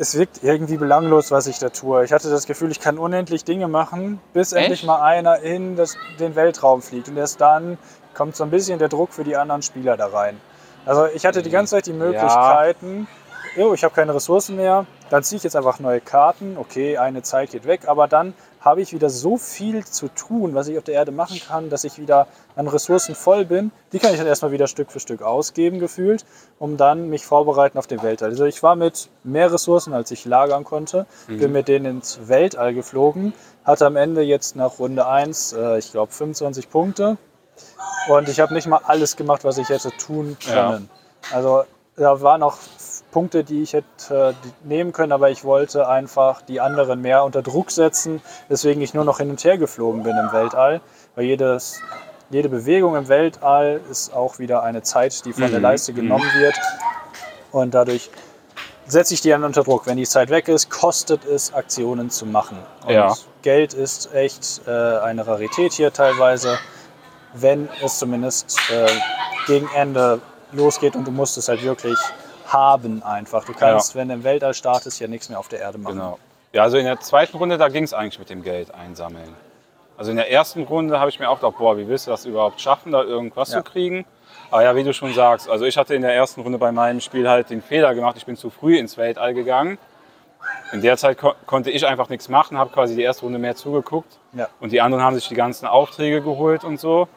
es 0.00 0.16
wirkt 0.16 0.44
irgendwie 0.44 0.76
belanglos, 0.76 1.32
was 1.32 1.48
ich 1.48 1.58
da 1.58 1.70
tue. 1.70 2.04
Ich 2.04 2.12
hatte 2.12 2.30
das 2.30 2.46
Gefühl, 2.46 2.70
ich 2.70 2.78
kann 2.78 2.98
unendlich 2.98 3.44
Dinge 3.44 3.66
machen, 3.66 4.20
bis 4.32 4.52
endlich 4.52 4.84
mal 4.84 5.00
einer 5.00 5.40
in 5.40 5.74
das, 5.74 5.96
den 6.20 6.36
Weltraum 6.36 6.82
fliegt. 6.82 7.08
Und 7.08 7.16
erst 7.16 7.40
dann 7.40 7.78
kommt 8.14 8.36
so 8.36 8.44
ein 8.44 8.50
bisschen 8.50 8.78
der 8.78 8.88
Druck 8.88 9.12
für 9.12 9.24
die 9.24 9.36
anderen 9.36 9.62
Spieler 9.62 9.96
da 9.96 10.06
rein. 10.06 10.40
Also 10.88 11.04
ich 11.14 11.26
hatte 11.26 11.42
die 11.42 11.50
ganze 11.50 11.72
Zeit 11.72 11.86
die 11.86 11.92
Möglichkeiten, 11.92 13.06
jo, 13.58 13.74
ich 13.74 13.84
habe 13.84 13.94
keine 13.94 14.14
Ressourcen 14.14 14.56
mehr, 14.56 14.86
dann 15.10 15.22
ziehe 15.22 15.36
ich 15.36 15.42
jetzt 15.42 15.54
einfach 15.54 15.80
neue 15.80 16.00
Karten. 16.00 16.56
Okay, 16.58 16.96
eine 16.96 17.20
Zeit 17.20 17.50
geht 17.50 17.66
weg, 17.66 17.82
aber 17.86 18.08
dann 18.08 18.32
habe 18.60 18.80
ich 18.80 18.94
wieder 18.94 19.10
so 19.10 19.36
viel 19.36 19.84
zu 19.84 20.08
tun, 20.08 20.54
was 20.54 20.66
ich 20.66 20.78
auf 20.78 20.84
der 20.84 20.94
Erde 20.94 21.12
machen 21.12 21.42
kann, 21.46 21.68
dass 21.68 21.84
ich 21.84 21.98
wieder 21.98 22.26
an 22.56 22.68
Ressourcen 22.68 23.14
voll 23.14 23.44
bin. 23.44 23.70
Die 23.92 23.98
kann 23.98 24.12
ich 24.12 24.18
dann 24.18 24.26
erstmal 24.26 24.50
wieder 24.50 24.66
Stück 24.66 24.90
für 24.90 24.98
Stück 24.98 25.20
ausgeben, 25.20 25.78
gefühlt, 25.78 26.24
um 26.58 26.78
dann 26.78 27.10
mich 27.10 27.26
vorbereiten 27.26 27.76
auf 27.76 27.86
den 27.86 28.02
Weltall. 28.02 28.30
Also 28.30 28.46
ich 28.46 28.62
war 28.62 28.74
mit 28.74 29.10
mehr 29.24 29.52
Ressourcen, 29.52 29.92
als 29.92 30.10
ich 30.10 30.24
lagern 30.24 30.64
konnte, 30.64 31.04
bin 31.26 31.52
mit 31.52 31.68
denen 31.68 31.98
ins 31.98 32.28
Weltall 32.28 32.72
geflogen, 32.72 33.34
hatte 33.62 33.84
am 33.84 33.96
Ende 33.96 34.22
jetzt 34.22 34.56
nach 34.56 34.78
Runde 34.78 35.06
1, 35.06 35.52
äh, 35.52 35.78
ich 35.78 35.92
glaube, 35.92 36.12
25 36.12 36.70
Punkte. 36.70 37.18
Und 38.08 38.28
ich 38.28 38.40
habe 38.40 38.54
nicht 38.54 38.66
mal 38.66 38.80
alles 38.84 39.16
gemacht, 39.16 39.44
was 39.44 39.58
ich 39.58 39.68
hätte 39.68 39.90
tun 39.96 40.36
Ja. 40.46 40.52
können. 40.52 40.88
Also 41.32 41.64
da 41.96 42.20
waren 42.22 42.40
noch 42.40 42.58
Punkte, 43.10 43.42
die 43.44 43.62
ich 43.62 43.72
hätte 43.72 44.36
äh, 44.44 44.66
nehmen 44.66 44.92
können, 44.92 45.12
aber 45.12 45.30
ich 45.30 45.44
wollte 45.44 45.88
einfach 45.88 46.42
die 46.42 46.60
anderen 46.60 47.00
mehr 47.00 47.24
unter 47.24 47.42
Druck 47.42 47.70
setzen, 47.70 48.22
weswegen 48.48 48.82
ich 48.82 48.94
nur 48.94 49.04
noch 49.04 49.18
hin 49.18 49.30
und 49.30 49.42
her 49.44 49.58
geflogen 49.58 50.02
bin 50.04 50.16
im 50.16 50.32
Weltall. 50.32 50.80
Weil 51.16 51.24
jedes, 51.24 51.80
jede 52.30 52.48
Bewegung 52.48 52.94
im 52.96 53.08
Weltall 53.08 53.80
ist 53.90 54.14
auch 54.14 54.38
wieder 54.38 54.62
eine 54.62 54.82
Zeit, 54.82 55.24
die 55.24 55.32
von 55.32 55.50
der 55.50 55.58
Mhm, 55.60 55.64
Leiste 55.64 55.92
genommen 55.92 56.30
wird. 56.34 56.54
Und 57.50 57.74
dadurch 57.74 58.10
setze 58.86 59.14
ich 59.14 59.20
die 59.20 59.30
dann 59.30 59.44
unter 59.44 59.64
Druck. 59.64 59.86
Wenn 59.86 59.96
die 59.96 60.06
Zeit 60.06 60.30
weg 60.30 60.48
ist, 60.48 60.70
kostet 60.70 61.24
es, 61.24 61.52
Aktionen 61.52 62.10
zu 62.10 62.26
machen. 62.26 62.58
Und 62.86 62.92
Ja. 62.92 63.14
Geld 63.42 63.74
ist 63.74 64.14
echt 64.14 64.62
äh, 64.66 64.70
eine 64.70 65.26
Rarität 65.26 65.72
hier 65.72 65.92
teilweise, 65.92 66.58
wenn 67.34 67.68
es 67.84 67.98
zumindest 67.98 68.58
äh, 68.70 68.86
gegen 69.46 69.68
Ende 69.74 70.20
losgeht 70.52 70.96
und 70.96 71.06
du 71.06 71.10
musst 71.10 71.36
es 71.38 71.48
halt 71.48 71.62
wirklich 71.62 71.98
haben 72.46 73.02
einfach. 73.02 73.44
Du 73.44 73.52
kannst, 73.52 73.94
wenn 73.94 74.08
du 74.08 74.14
im 74.14 74.24
Weltall 74.24 74.54
startest, 74.54 75.00
ja 75.00 75.06
nichts 75.06 75.28
mehr 75.28 75.38
auf 75.38 75.48
der 75.48 75.60
Erde 75.60 75.78
machen. 75.78 75.96
Genau. 75.96 76.18
Ja, 76.52 76.62
also 76.62 76.78
in 76.78 76.86
der 76.86 76.98
zweiten 77.00 77.36
Runde, 77.36 77.58
da 77.58 77.68
ging 77.68 77.84
es 77.84 77.92
eigentlich 77.92 78.18
mit 78.18 78.30
dem 78.30 78.42
Geld 78.42 78.74
einsammeln. 78.74 79.34
Also 79.98 80.12
in 80.12 80.16
der 80.16 80.30
ersten 80.30 80.62
Runde 80.62 80.98
habe 80.98 81.10
ich 81.10 81.18
mir 81.18 81.28
auch 81.28 81.40
gedacht, 81.40 81.58
boah, 81.58 81.76
wie 81.76 81.86
willst 81.88 82.06
du 82.06 82.10
das 82.10 82.24
überhaupt 82.24 82.60
schaffen, 82.60 82.92
da 82.92 83.02
irgendwas 83.02 83.50
Ja. 83.52 83.58
zu 83.58 83.64
kriegen? 83.70 84.06
Aber 84.50 84.62
ja, 84.62 84.74
wie 84.76 84.84
du 84.84 84.94
schon 84.94 85.12
sagst, 85.12 85.48
also 85.50 85.66
ich 85.66 85.76
hatte 85.76 85.94
in 85.94 86.02
der 86.02 86.14
ersten 86.14 86.40
Runde 86.40 86.56
bei 86.56 86.72
meinem 86.72 87.00
Spiel 87.00 87.28
halt 87.28 87.50
den 87.50 87.60
Fehler 87.60 87.94
gemacht, 87.94 88.16
ich 88.16 88.24
bin 88.24 88.36
zu 88.36 88.48
früh 88.48 88.78
ins 88.78 88.96
Weltall 88.96 89.34
gegangen. 89.34 89.76
In 90.72 90.80
der 90.80 90.96
Zeit 90.96 91.18
ko 91.18 91.34
konnte 91.46 91.70
ich 91.70 91.86
einfach 91.86 92.08
nichts 92.08 92.28
machen, 92.28 92.56
habe 92.56 92.70
quasi 92.70 92.94
die 92.94 93.02
erste 93.02 93.22
Runde 93.24 93.38
mehr 93.38 93.56
zugeguckt. 93.56 94.18
Ja. 94.32 94.48
Und 94.60 94.72
die 94.72 94.80
anderen 94.80 95.02
haben 95.04 95.14
sich 95.16 95.28
die 95.28 95.34
ganzen 95.34 95.66
Aufträge 95.66 96.22
geholt 96.22 96.64
und 96.64 96.80
so. 96.80 97.08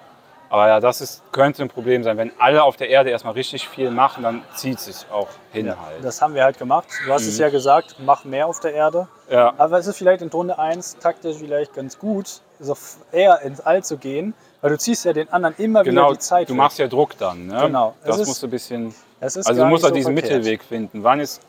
Aber 0.51 0.67
ja, 0.67 0.79
das 0.81 0.99
ist, 0.99 1.23
könnte 1.31 1.63
ein 1.63 1.69
Problem 1.69 2.03
sein. 2.03 2.17
Wenn 2.17 2.31
alle 2.37 2.61
auf 2.63 2.75
der 2.75 2.89
Erde 2.89 3.09
erstmal 3.09 3.33
richtig 3.35 3.69
viel 3.69 3.89
machen, 3.89 4.21
dann 4.23 4.43
zieht 4.53 4.79
es 4.79 4.85
sich 4.85 5.05
auch 5.09 5.29
hin 5.53 5.65
Ja, 5.67 5.77
halt. 5.83 6.03
das 6.03 6.21
haben 6.21 6.33
wir 6.35 6.43
halt 6.43 6.57
gemacht. 6.59 6.87
Du 7.05 7.13
hast 7.13 7.25
es 7.25 7.37
ja 7.37 7.47
gesagt, 7.49 7.95
mach 7.99 8.25
mehr 8.25 8.47
auf 8.47 8.59
der 8.59 8.73
Erde. 8.73 9.07
Ja, 9.29 9.53
Aber 9.57 9.77
es 9.79 9.87
ist 9.87 9.97
vielleicht 9.97 10.21
in 10.21 10.27
Runde 10.27 10.59
1 10.59 10.97
taktisch 10.99 11.37
vielleicht 11.37 11.73
ganz 11.73 11.97
gut, 11.97 12.41
so 12.59 12.73
f- 12.73 12.97
eher 13.13 13.41
ins 13.43 13.61
All 13.61 13.81
zu 13.81 13.97
gehen, 13.97 14.33
weil 14.59 14.71
du 14.71 14.77
ziehst 14.77 15.05
ja 15.05 15.13
den 15.13 15.31
anderen 15.31 15.55
immer 15.57 15.83
genau. 15.85 16.07
wieder 16.09 16.13
die 16.15 16.19
Zeit 16.19 16.49
Du 16.49 16.53
weg. 16.53 16.57
machst 16.57 16.79
ja 16.79 16.87
Druck 16.89 17.17
dann. 17.17 17.47
Ne? 17.47 17.57
Genau. 17.67 17.95
Das 18.03 18.19
ist- 18.19 18.27
musst 18.27 18.43
du 18.43 18.47
ein 18.47 18.51
bisschen. 18.51 18.93
Also 19.21 19.41
du 19.53 19.65
musst 19.67 19.85
halt 19.85 19.93
so 19.93 19.95
diesen 19.95 20.17
verkehrt. 20.17 20.39
Mittelweg 20.39 20.63
finden. 20.65 21.01
Wann 21.03 21.21
ist 21.21 21.41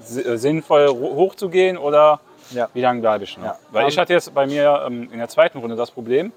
äh, 0.00 0.36
sinnvoll, 0.36 0.88
hochzugehen 0.88 1.78
oder 1.78 2.18
Ja. 2.50 2.68
wie 2.74 2.80
lange 2.80 3.00
bleibe 3.02 3.22
ich 3.22 3.38
noch? 3.38 3.54
Weil 3.70 3.86
ich 3.88 3.96
hatte 3.98 4.12
jetzt 4.14 4.34
bei 4.34 4.46
mir 4.48 4.82
ähm, 4.84 5.08
in 5.12 5.18
der 5.18 5.28
zweiten 5.28 5.58
Runde 5.58 5.76
das 5.76 5.92
Problem, 5.92 6.32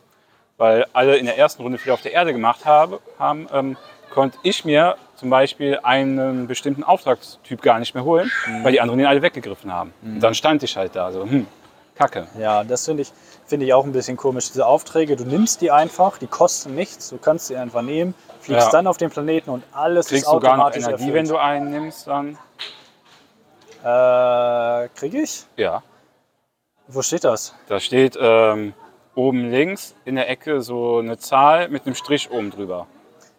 weil 0.57 0.85
alle 0.93 1.17
in 1.17 1.25
der 1.25 1.37
ersten 1.37 1.61
Runde 1.63 1.77
viel 1.77 1.91
auf 1.91 2.01
der 2.01 2.13
Erde 2.13 2.33
gemacht 2.33 2.65
habe, 2.65 2.99
haben, 3.19 3.47
ähm, 3.51 3.77
konnte 4.11 4.37
ich 4.43 4.63
mir 4.65 4.95
zum 5.15 5.29
Beispiel 5.29 5.79
einen 5.83 6.47
bestimmten 6.47 6.83
Auftragstyp 6.83 7.61
gar 7.61 7.79
nicht 7.79 7.93
mehr 7.95 8.03
holen, 8.03 8.31
Mhm. 8.47 8.63
weil 8.63 8.71
die 8.71 8.81
anderen 8.81 8.97
den 8.99 9.07
alle 9.07 9.21
weggegriffen 9.21 9.71
haben. 9.73 9.93
Und 10.03 10.19
dann 10.21 10.33
stand 10.35 10.63
ich 10.63 10.75
halt 10.77 10.95
da 10.95 11.11
so, 11.11 11.23
hm, 11.23 11.47
kacke. 11.95 12.27
Ja, 12.37 12.63
das 12.63 12.85
finde 12.85 13.01
ich, 13.03 13.11
finde 13.45 13.65
ich 13.65 13.73
auch 13.73 13.83
ein 13.85 13.91
bisschen 13.93 14.17
komisch. 14.17 14.47
Diese 14.51 14.65
Aufträge, 14.65 15.15
du 15.15 15.25
nimmst 15.25 15.61
die 15.61 15.71
einfach, 15.71 16.17
die 16.17 16.27
kosten 16.27 16.75
nichts, 16.75 17.09
du 17.09 17.17
kannst 17.17 17.47
sie 17.47 17.55
einfach 17.57 17.81
nehmen, 17.81 18.13
fliegst 18.41 18.65
Ja. 18.67 18.71
dann 18.71 18.87
auf 18.87 18.97
den 18.97 19.09
Planeten 19.09 19.49
und 19.49 19.63
alles 19.73 20.07
Kriegst 20.07 20.23
ist 20.23 20.31
du 20.31 20.39
gar 20.39 20.57
noch 20.57 20.65
automatisch 20.65 20.83
Energie, 20.83 20.93
erfüllt. 21.03 21.13
wenn 21.13 21.27
du 21.27 21.37
einen 21.37 21.71
nimmst, 21.71 22.07
dann 22.07 22.37
Äh, 23.83 24.89
krieg 24.95 25.13
ich? 25.13 25.45
ja. 25.57 25.83
Wo 26.87 27.01
steht 27.01 27.23
das? 27.23 27.53
Da 27.67 27.79
steht 27.79 28.17
ähm, 28.19 28.73
oben 29.15 29.49
links 29.49 29.95
in 30.05 30.15
der 30.15 30.29
Ecke 30.29 30.61
so 30.61 30.99
eine 30.99 31.17
Zahl 31.17 31.69
mit 31.69 31.85
einem 31.85 31.95
Strich 31.95 32.29
oben 32.31 32.51
drüber. 32.51 32.87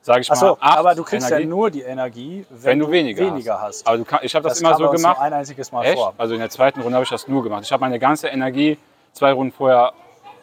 Sag 0.02 0.20
ich 0.20 0.30
Achso, 0.30 0.46
mal, 0.46 0.56
acht 0.60 0.78
aber 0.78 0.94
du 0.94 1.02
kriegst 1.02 1.26
Energie, 1.26 1.42
ja 1.42 1.48
nur 1.48 1.70
die 1.70 1.82
Energie, 1.82 2.46
wenn, 2.48 2.64
wenn 2.64 2.78
du 2.78 2.90
weniger, 2.92 3.26
weniger 3.26 3.60
hast. 3.60 3.86
Aber 3.86 3.98
du 3.98 4.04
kann, 4.04 4.20
ich 4.22 4.34
habe 4.36 4.44
das, 4.44 4.52
Das 4.52 4.60
immer 4.60 4.76
so 4.76 4.88
gemacht. 4.88 5.18
Ein 5.20 5.32
einziges 5.32 5.72
Mal 5.72 5.84
Echt? 5.84 5.94
vor. 5.94 6.14
Also 6.16 6.34
in 6.34 6.40
der 6.40 6.50
zweiten 6.50 6.80
Runde 6.80 6.94
habe 6.94 7.02
ich 7.04 7.10
das 7.10 7.26
nur 7.26 7.42
gemacht. 7.42 7.64
Ich 7.64 7.72
habe 7.72 7.80
meine 7.80 7.98
ganze 7.98 8.28
Energie 8.28 8.78
zwei 9.12 9.32
Runden 9.32 9.52
vorher 9.52 9.92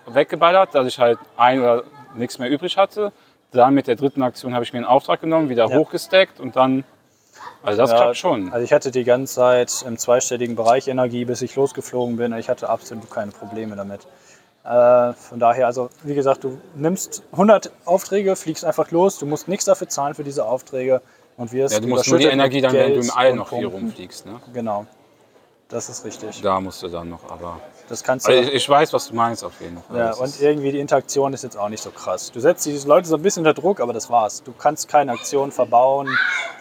weggeballert, 0.08 0.76
dass 0.76 0.86
ich 0.88 1.00
halt 1.00 1.18
ein 1.38 1.60
oder 1.62 1.84
nichts 2.16 2.40
mehr 2.40 2.50
übrig 2.50 2.76
hatte. 2.78 3.14
Dann 3.52 3.74
mit 3.74 3.88
der 3.88 3.96
dritten 3.96 4.22
Aktion 4.22 4.54
habe 4.54 4.66
ich 4.66 4.74
mir 4.74 4.80
einen 4.80 4.86
Auftrag 4.88 5.22
genommen, 5.22 5.48
wieder 5.48 5.68
Ja. 5.70 5.78
hochgesteckt 5.78 6.40
und 6.42 6.56
dann. 6.58 6.84
Also 7.64 7.82
das 7.82 7.92
Ja, 7.92 7.98
klappt 7.98 8.18
schon. 8.18 8.52
Also 8.52 8.66
ich 8.66 8.74
hatte 8.74 8.92
die 8.92 9.06
ganze 9.06 9.36
Zeit 9.36 9.86
im 9.88 9.98
zweistelligen 9.98 10.56
Bereich 10.58 10.90
Energie, 10.90 11.24
bis 11.24 11.42
ich 11.42 11.56
losgeflogen 11.56 12.18
bin. 12.18 12.34
Ich 12.38 12.50
hatte 12.50 12.70
absolut 12.70 13.10
keine 13.10 13.32
Probleme 13.32 13.78
damit. 13.78 14.02
Äh, 14.64 15.14
von 15.14 15.40
daher, 15.40 15.68
also 15.68 15.90
wie 16.04 16.16
gesagt, 16.16 16.44
du 16.46 16.58
nimmst 16.76 17.24
100 17.34 17.72
Aufträge, 17.84 18.36
fliegst 18.38 18.64
einfach 18.64 18.92
los, 18.92 19.18
du 19.18 19.26
musst 19.26 19.48
nichts 19.50 19.66
dafür 19.66 19.90
zahlen 19.90 20.14
für 20.16 20.24
diese 20.24 20.46
Aufträge 20.46 21.02
und 21.36 21.52
wirst 21.52 21.74
Ja, 21.74 21.82
du 21.82 21.88
musst 21.88 22.10
nur 22.10 22.20
die 22.20 22.28
Energie 22.28 22.62
dann, 22.62 22.72
wenn 22.74 22.94
du 22.94 23.02
im 23.02 23.12
All 23.12 23.34
noch 23.36 23.50
hier 23.50 23.68
rumfliegst. 23.68 24.26
Ne? 24.26 24.40
Genau, 24.54 24.86
das 25.68 25.90
ist 25.90 26.06
richtig. 26.06 26.42
Da 26.42 26.62
musst 26.62 26.82
du 26.82 26.88
dann 26.88 27.10
noch, 27.10 27.30
aber. 27.30 27.60
Das 27.90 28.02
kannst 28.06 28.26
du. 28.26 28.32
Also 28.32 28.48
ich, 28.48 28.54
ich 28.56 28.70
weiß, 28.70 28.94
was 28.94 29.10
du 29.10 29.16
meinst 29.16 29.44
auf 29.44 29.60
jeden 29.60 29.82
Fall. 29.84 29.98
ja, 29.98 30.08
Das 30.10 30.20
und 30.20 30.40
irgendwie 30.40 30.72
die 30.72 30.80
Interaktion 30.80 31.34
ist 31.34 31.44
jetzt 31.44 31.58
auch 31.58 31.68
nicht 31.68 31.84
so 31.84 31.92
krass. 31.92 32.32
Du 32.32 32.40
setzt 32.40 32.66
diese 32.66 32.88
Leute 32.88 33.10
so 33.10 33.16
ein 33.18 33.22
bisschen 33.22 33.42
unter 33.42 33.54
Druck, 33.54 33.82
aber 33.82 33.92
das 33.92 34.10
war's. 34.10 34.44
Du 34.44 34.54
kannst 34.54 34.88
keine 34.88 35.12
Aktion 35.12 35.52
verbauen. 35.52 36.08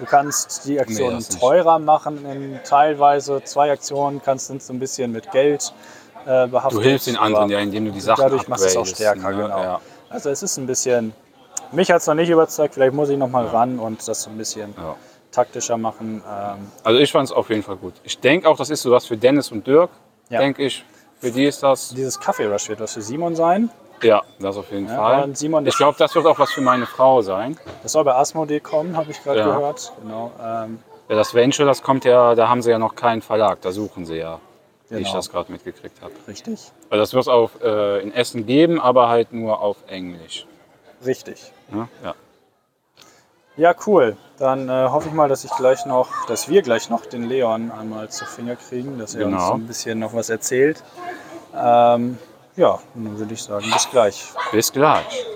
Du 0.00 0.06
kannst 0.06 0.66
die 0.66 0.80
Aktionen 0.80 1.18
nicht. 1.18 1.38
teurer 1.38 1.78
machen. 1.78 2.26
In 2.26 2.58
teilweise 2.64 3.44
zwei 3.44 3.70
Aktionen 3.70 4.20
kannst 4.20 4.50
du 4.50 4.58
so 4.58 4.72
ein 4.72 4.80
bisschen 4.80 5.12
mit 5.12 5.30
Geld 5.30 5.72
äh, 6.26 6.46
behaftet. 6.46 6.78
Du 6.78 6.82
hilfst 6.82 7.06
den 7.06 7.16
anderen 7.16 7.50
ja, 7.50 7.58
indem 7.58 7.86
du 7.86 7.90
die 7.92 8.00
Sachen 8.00 8.22
Dadurch 8.22 8.48
machst 8.48 8.64
du 8.64 8.68
es 8.68 8.76
auch 8.76 8.86
stärker, 8.86 9.30
ne? 9.30 9.42
genau. 9.42 9.62
Ja. 9.62 9.80
Also 10.10 10.30
es 10.30 10.42
ist 10.42 10.56
ein 10.58 10.66
bisschen. 10.66 11.12
Mich 11.72 11.90
hat 11.90 11.98
es 12.02 12.06
noch 12.06 12.14
nicht 12.14 12.28
überzeugt. 12.28 12.74
Vielleicht 12.74 12.92
muss 12.94 13.08
ich 13.08 13.16
noch 13.18 13.28
mal 13.28 13.46
ran 13.46 13.78
und 13.78 14.06
das 14.06 14.22
so 14.22 14.30
ein 14.30 14.36
bisschen 14.36 14.74
Ja. 14.76 14.94
taktischer 15.30 15.76
machen. 15.78 16.22
Ähm, 16.30 16.70
Also 16.84 16.98
ich 17.00 17.10
fand 17.10 17.28
es 17.28 17.32
auf 17.32 17.48
jeden 17.48 17.62
Fall 17.62 17.76
gut. 17.76 17.94
Ich 18.04 18.18
denke 18.18 18.48
auch, 18.48 18.56
das 18.56 18.68
ist 18.70 18.82
so 18.82 18.90
was 18.90 19.06
für 19.06 19.16
Dennis 19.16 19.50
und 19.50 19.66
Dirk, 19.66 19.90
Ja. 20.28 20.38
denke 20.40 20.64
ich. 20.64 20.84
Für 21.20 21.30
die 21.30 21.44
ist 21.46 21.62
das, 21.62 21.90
dieses 21.90 22.18
Kaffee 22.18 22.46
Rush 22.46 22.68
wird 22.68 22.80
was 22.80 22.94
für 22.94 23.02
Simon 23.02 23.34
sein. 23.36 23.70
ja, 24.02 24.20
das 24.40 24.56
auf 24.56 24.70
jeden 24.72 24.88
Ja, 24.88 24.96
Fall. 24.96 25.36
Simon, 25.36 25.64
ich 25.64 25.76
glaube, 25.76 25.96
das 25.96 26.12
wird 26.16 26.26
auch 26.26 26.38
was 26.40 26.50
für 26.50 26.60
meine 26.60 26.86
Frau 26.86 27.22
sein. 27.22 27.56
Das 27.84 27.92
soll 27.92 28.02
bei 28.02 28.12
Asmodee 28.16 28.58
kommen, 28.58 28.96
habe 28.96 29.12
ich 29.12 29.22
gerade 29.22 29.38
Ja. 29.38 29.44
gehört. 29.46 29.92
Genau. 30.02 30.32
Ähm, 30.42 30.80
Ja, 31.08 31.14
das 31.16 31.32
Venture, 31.34 31.64
das 31.66 31.82
kommt 31.82 32.04
ja, 32.04 32.34
da 32.34 32.48
haben 32.48 32.60
sie 32.62 32.70
ja 32.70 32.78
noch 32.78 32.96
keinen 32.96 33.22
Verlag, 33.22 33.60
da 33.60 33.70
suchen 33.70 34.04
sie 34.04 34.16
ja, 34.16 34.40
wie 34.92 34.98
ich 35.00 35.06
Genau. 35.08 35.16
das 35.16 35.30
gerade 35.30 35.50
mitgekriegt 35.50 36.00
habe. 36.02 36.12
richtig. 36.28 36.70
Also 36.90 37.02
das 37.02 37.12
wird 37.14 37.22
es 37.22 37.28
auch 37.28 37.50
äh, 37.62 38.00
in 38.02 38.12
Essen 38.12 38.46
geben, 38.46 38.80
aber 38.80 39.08
halt 39.08 39.32
nur 39.32 39.60
auf 39.60 39.76
Englisch. 39.88 40.46
Richtig. 41.04 41.50
Ne? 41.70 41.88
Ja. 42.04 42.14
Ja, 43.56 43.74
cool. 43.86 44.16
Dann 44.38 44.68
äh, 44.68 44.88
hoffe 44.88 45.08
ich 45.08 45.14
mal, 45.14 45.28
dass 45.28 45.44
ich 45.44 45.50
gleich 45.56 45.84
noch, 45.84 46.08
dass 46.26 46.48
wir 46.48 46.62
gleich 46.62 46.88
noch 46.88 47.04
den 47.04 47.24
Leon 47.28 47.70
einmal 47.70 48.08
zu 48.08 48.24
Finger 48.24 48.56
kriegen, 48.56 48.98
dass 48.98 49.14
er 49.14 49.26
uns 49.26 49.34
Genau. 49.34 49.46
so 49.48 49.54
ein 49.54 49.66
bisschen 49.66 49.98
noch 49.98 50.14
was 50.14 50.30
erzählt. 50.30 50.82
Ähm, 51.54 52.18
ja, 52.56 52.78
und 52.94 53.04
dann 53.04 53.18
würde 53.18 53.34
ich 53.34 53.42
sagen, 53.42 53.70
bis 53.70 53.90
gleich. 53.90 54.24
Bis 54.52 54.72
gleich. 54.72 55.26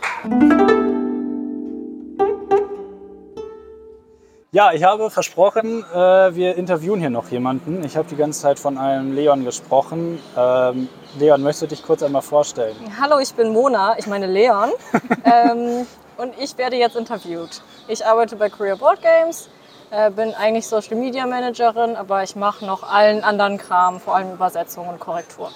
Ja, 4.56 4.72
ich 4.72 4.84
habe 4.84 5.10
versprochen, 5.10 5.84
äh, 5.92 6.34
wir 6.34 6.54
interviewen 6.54 6.98
hier 6.98 7.10
noch 7.10 7.30
jemanden. 7.30 7.84
Ich 7.84 7.94
habe 7.94 8.08
die 8.08 8.16
ganze 8.16 8.40
Zeit 8.40 8.58
von 8.58 8.78
einem 8.78 9.14
Leon 9.14 9.44
gesprochen. 9.44 10.18
Ähm, 10.34 10.88
Leon, 11.18 11.42
möchtest 11.42 11.64
du 11.64 11.66
dich 11.66 11.82
kurz 11.82 12.02
einmal 12.02 12.22
vorstellen? 12.22 12.74
Hallo, 12.98 13.18
ich 13.18 13.34
bin 13.34 13.52
Mona, 13.52 13.98
ich 13.98 14.06
meine 14.06 14.26
Leon. 14.26 14.70
ähm, 15.26 15.86
und 16.16 16.32
ich 16.40 16.56
werde 16.56 16.76
jetzt 16.76 16.96
interviewt. 16.96 17.60
Ich 17.86 18.06
arbeite 18.06 18.36
bei 18.36 18.48
Career 18.48 18.76
Board 18.76 19.02
Games, 19.02 19.50
äh, 19.90 20.10
bin 20.10 20.32
eigentlich 20.32 20.66
Social 20.66 20.96
Media 20.96 21.26
Managerin, 21.26 21.94
aber 21.94 22.22
ich 22.22 22.34
mache 22.34 22.64
noch 22.64 22.82
allen 22.82 23.24
anderen 23.24 23.58
Kram, 23.58 24.00
vor 24.00 24.16
allem 24.16 24.32
Übersetzungen 24.32 24.88
und 24.88 25.00
Korrektur. 25.00 25.50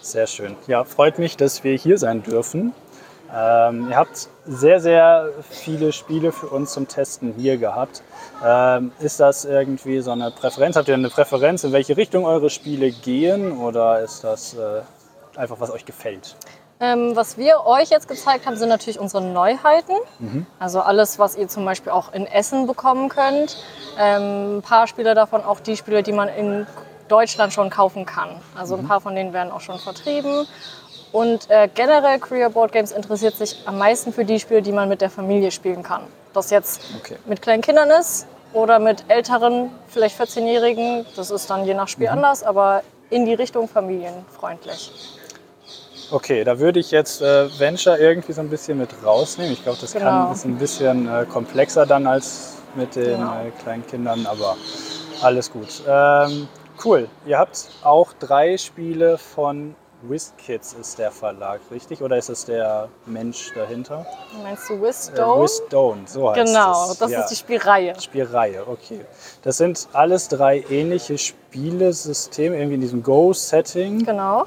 Sehr 0.00 0.28
schön. 0.28 0.54
Ja, 0.68 0.84
freut 0.84 1.18
mich, 1.18 1.36
dass 1.36 1.64
wir 1.64 1.74
hier 1.74 1.98
sein 1.98 2.22
dürfen. 2.22 2.72
Ähm, 3.34 3.90
ihr 3.90 3.96
habt 3.96 4.28
sehr, 4.46 4.80
sehr 4.80 5.28
viele 5.50 5.92
Spiele 5.92 6.32
für 6.32 6.46
uns 6.46 6.72
zum 6.72 6.88
Testen 6.88 7.34
hier 7.36 7.58
gehabt. 7.58 8.02
Ähm, 8.44 8.92
ist 9.00 9.20
das 9.20 9.44
irgendwie 9.44 10.00
so 10.00 10.10
eine 10.12 10.30
Präferenz? 10.30 10.76
Habt 10.76 10.88
ihr 10.88 10.94
eine 10.94 11.10
Präferenz, 11.10 11.64
in 11.64 11.72
welche 11.72 11.96
Richtung 11.96 12.24
eure 12.24 12.48
Spiele 12.50 12.90
gehen? 12.90 13.58
Oder 13.58 14.00
ist 14.00 14.24
das 14.24 14.54
äh, 14.54 14.80
einfach, 15.36 15.60
was 15.60 15.70
euch 15.70 15.84
gefällt? 15.84 16.36
Ähm, 16.80 17.16
was 17.16 17.36
wir 17.36 17.66
euch 17.66 17.90
jetzt 17.90 18.06
gezeigt 18.06 18.46
haben, 18.46 18.56
sind 18.56 18.68
natürlich 18.68 19.00
unsere 19.00 19.22
Neuheiten. 19.22 19.94
Also 20.60 20.80
alles, 20.80 21.18
was 21.18 21.36
ihr 21.36 21.48
zum 21.48 21.64
Beispiel 21.64 21.90
auch 21.90 22.12
in 22.12 22.24
Essen 22.24 22.66
bekommen 22.66 23.08
könnt. 23.08 23.56
Ähm, 23.98 24.58
ein 24.58 24.62
paar 24.62 24.86
Spiele 24.86 25.14
davon 25.14 25.42
auch 25.42 25.58
die 25.58 25.76
Spiele, 25.76 26.04
die 26.04 26.12
man 26.12 26.28
in 26.28 26.66
Deutschland 27.08 27.52
schon 27.52 27.68
kaufen 27.68 28.06
kann. 28.06 28.40
Also 28.54 28.76
ein 28.76 28.86
paar 28.86 29.00
von 29.00 29.14
denen 29.16 29.32
werden 29.32 29.50
auch 29.50 29.60
schon 29.60 29.78
vertrieben. 29.78 30.46
Und 31.12 31.48
äh, 31.50 31.68
generell 31.74 32.18
Korea 32.18 32.48
Board 32.48 32.72
Games 32.72 32.92
interessiert 32.92 33.34
sich 33.36 33.56
am 33.66 33.78
meisten 33.78 34.12
für 34.12 34.24
die 34.24 34.38
Spiele, 34.38 34.62
die 34.62 34.72
man 34.72 34.88
mit 34.88 35.00
der 35.00 35.10
Familie 35.10 35.50
spielen 35.50 35.82
kann. 35.82 36.02
Das 36.34 36.50
jetzt 36.50 36.80
Okay. 36.98 37.16
mit 37.26 37.40
kleinen 37.42 37.62
Kindern 37.62 37.90
ist 37.90 38.26
oder 38.52 38.78
mit 38.78 39.04
älteren, 39.08 39.70
vielleicht 39.88 40.20
14-Jährigen. 40.20 41.06
Das 41.16 41.30
ist 41.30 41.48
dann 41.50 41.64
je 41.64 41.74
nach 41.74 41.88
Spiel 41.88 42.08
anders, 42.08 42.42
aber 42.42 42.82
in 43.10 43.24
die 43.24 43.34
Richtung 43.34 43.68
familienfreundlich. 43.68 44.92
Okay, 46.10 46.42
da 46.44 46.58
würde 46.58 46.80
ich 46.80 46.90
jetzt 46.90 47.20
äh, 47.20 47.48
Venture 47.58 47.98
irgendwie 47.98 48.32
so 48.32 48.40
ein 48.40 48.48
bisschen 48.48 48.78
mit 48.78 48.88
rausnehmen. 49.04 49.52
Ich 49.52 49.62
glaube, 49.62 49.78
das 49.80 49.92
Genau. 49.92 50.04
kann, 50.06 50.32
ist 50.32 50.44
ein 50.44 50.56
bisschen 50.56 51.06
äh, 51.06 51.26
komplexer 51.26 51.84
dann 51.84 52.06
als 52.06 52.54
mit 52.74 52.96
den 52.96 53.18
Genau. 53.18 53.32
äh, 53.32 53.50
kleinen 53.62 53.86
Kindern, 53.86 54.26
aber 54.26 54.56
alles 55.22 55.50
gut. 55.52 55.68
Ähm, 55.86 56.48
cool. 56.84 57.08
Ihr 57.26 57.38
habt 57.38 57.68
auch 57.82 58.12
drei 58.18 58.56
Spiele 58.56 59.18
von 59.18 59.74
WizKids 60.02 60.74
ist 60.74 60.98
der 60.98 61.10
Verlag, 61.10 61.60
richtig? 61.70 62.02
Oder 62.02 62.16
ist 62.18 62.28
es 62.28 62.44
der 62.44 62.88
Mensch 63.06 63.52
dahinter? 63.54 64.06
Meinst 64.42 64.68
du 64.68 64.74
Äh, 64.74 64.82
Wisdom? 64.82 65.42
Wisdome, 65.42 66.00
so 66.06 66.30
heißt 66.30 66.46
genau, 66.46 66.90
es. 66.92 66.98
das 66.98 67.10
Ja. 67.10 67.20
ist 67.20 67.30
die 67.30 67.36
Spielreihe. 67.36 68.00
Spielreihe, 68.00 68.64
okay. 68.68 69.04
Das 69.42 69.56
sind 69.56 69.88
alles 69.92 70.28
drei 70.28 70.64
ähnliche 70.70 71.18
Spielesysteme, 71.18 72.56
irgendwie 72.56 72.76
in 72.76 72.80
diesem 72.80 73.02
Go-Setting. 73.02 74.04
Genau. 74.04 74.44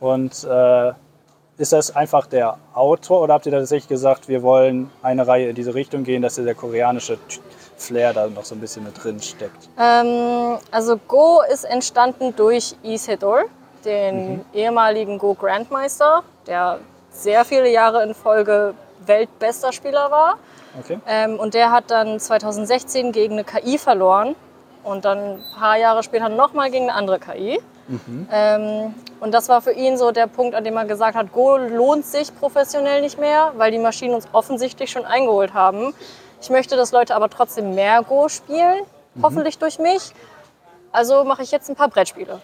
Und 0.00 0.44
äh, 0.44 0.92
ist 1.58 1.72
das 1.72 1.94
einfach 1.94 2.26
der 2.26 2.56
Autor 2.74 3.22
oder 3.22 3.34
habt 3.34 3.46
ihr 3.46 3.52
tatsächlich 3.52 3.88
gesagt, 3.88 4.28
wir 4.28 4.42
wollen 4.42 4.90
eine 5.02 5.26
Reihe 5.26 5.48
in 5.50 5.54
diese 5.54 5.74
Richtung 5.74 6.04
gehen, 6.04 6.22
dass 6.22 6.36
der 6.36 6.54
koreanische 6.54 7.18
Flair 7.76 8.12
da 8.12 8.26
noch 8.28 8.44
so 8.44 8.54
ein 8.54 8.60
bisschen 8.60 8.84
mit 8.84 9.02
drin 9.02 9.20
steckt? 9.20 9.68
Ähm, 9.78 10.58
also 10.70 10.96
Go 11.08 11.40
ist 11.52 11.64
entstanden 11.64 12.34
durch 12.36 12.74
Sedol, 12.96 13.46
den 13.84 14.32
Mhm. 14.38 14.44
ehemaligen 14.52 15.18
Go 15.18 15.34
Grandmeister, 15.34 16.22
der 16.46 16.78
sehr 17.10 17.44
viele 17.44 17.68
Jahre 17.70 18.02
in 18.02 18.14
Folge 18.14 18.74
weltbester 19.06 19.72
Spieler 19.72 20.10
war. 20.10 20.34
Okay. 20.80 20.98
Ähm, 21.06 21.38
und 21.40 21.54
der 21.54 21.70
hat 21.72 21.90
dann 21.90 22.20
2016 22.20 23.12
gegen 23.12 23.34
eine 23.34 23.44
KI 23.44 23.78
verloren 23.78 24.34
und 24.84 25.04
dann 25.04 25.18
ein 25.18 25.44
paar 25.58 25.76
Jahre 25.76 26.02
später 26.02 26.28
nochmal 26.28 26.70
gegen 26.70 26.88
eine 26.88 26.94
andere 26.98 27.18
KI. 27.18 27.60
Ähm, 28.30 28.94
und 29.20 29.32
das 29.32 29.48
war 29.48 29.62
für 29.62 29.72
ihn 29.72 29.96
so 29.96 30.10
der 30.10 30.26
Punkt, 30.26 30.54
an 30.54 30.62
dem 30.62 30.76
er 30.76 30.84
gesagt 30.84 31.16
hat, 31.16 31.32
Go 31.32 31.56
lohnt 31.56 32.04
sich 32.04 32.34
professionell 32.38 33.00
nicht 33.00 33.18
mehr, 33.18 33.52
weil 33.56 33.70
die 33.70 33.78
Maschinen 33.78 34.14
uns 34.14 34.28
offensichtlich 34.32 34.90
schon 34.90 35.06
eingeholt 35.06 35.54
haben. 35.54 35.94
Ich 36.42 36.50
möchte, 36.50 36.76
dass 36.76 36.92
Leute 36.92 37.14
aber 37.16 37.30
trotzdem 37.30 37.74
mehr 37.74 38.02
Go 38.02 38.28
spielen, 38.28 38.82
hoffentlich 39.22 39.58
durch 39.58 39.78
mich. 39.78 40.12
Also 40.92 41.24
mache 41.24 41.42
ich 41.42 41.50
jetzt 41.50 41.68
ein 41.70 41.76
paar 41.76 41.88
Brettspiele. 41.88 42.40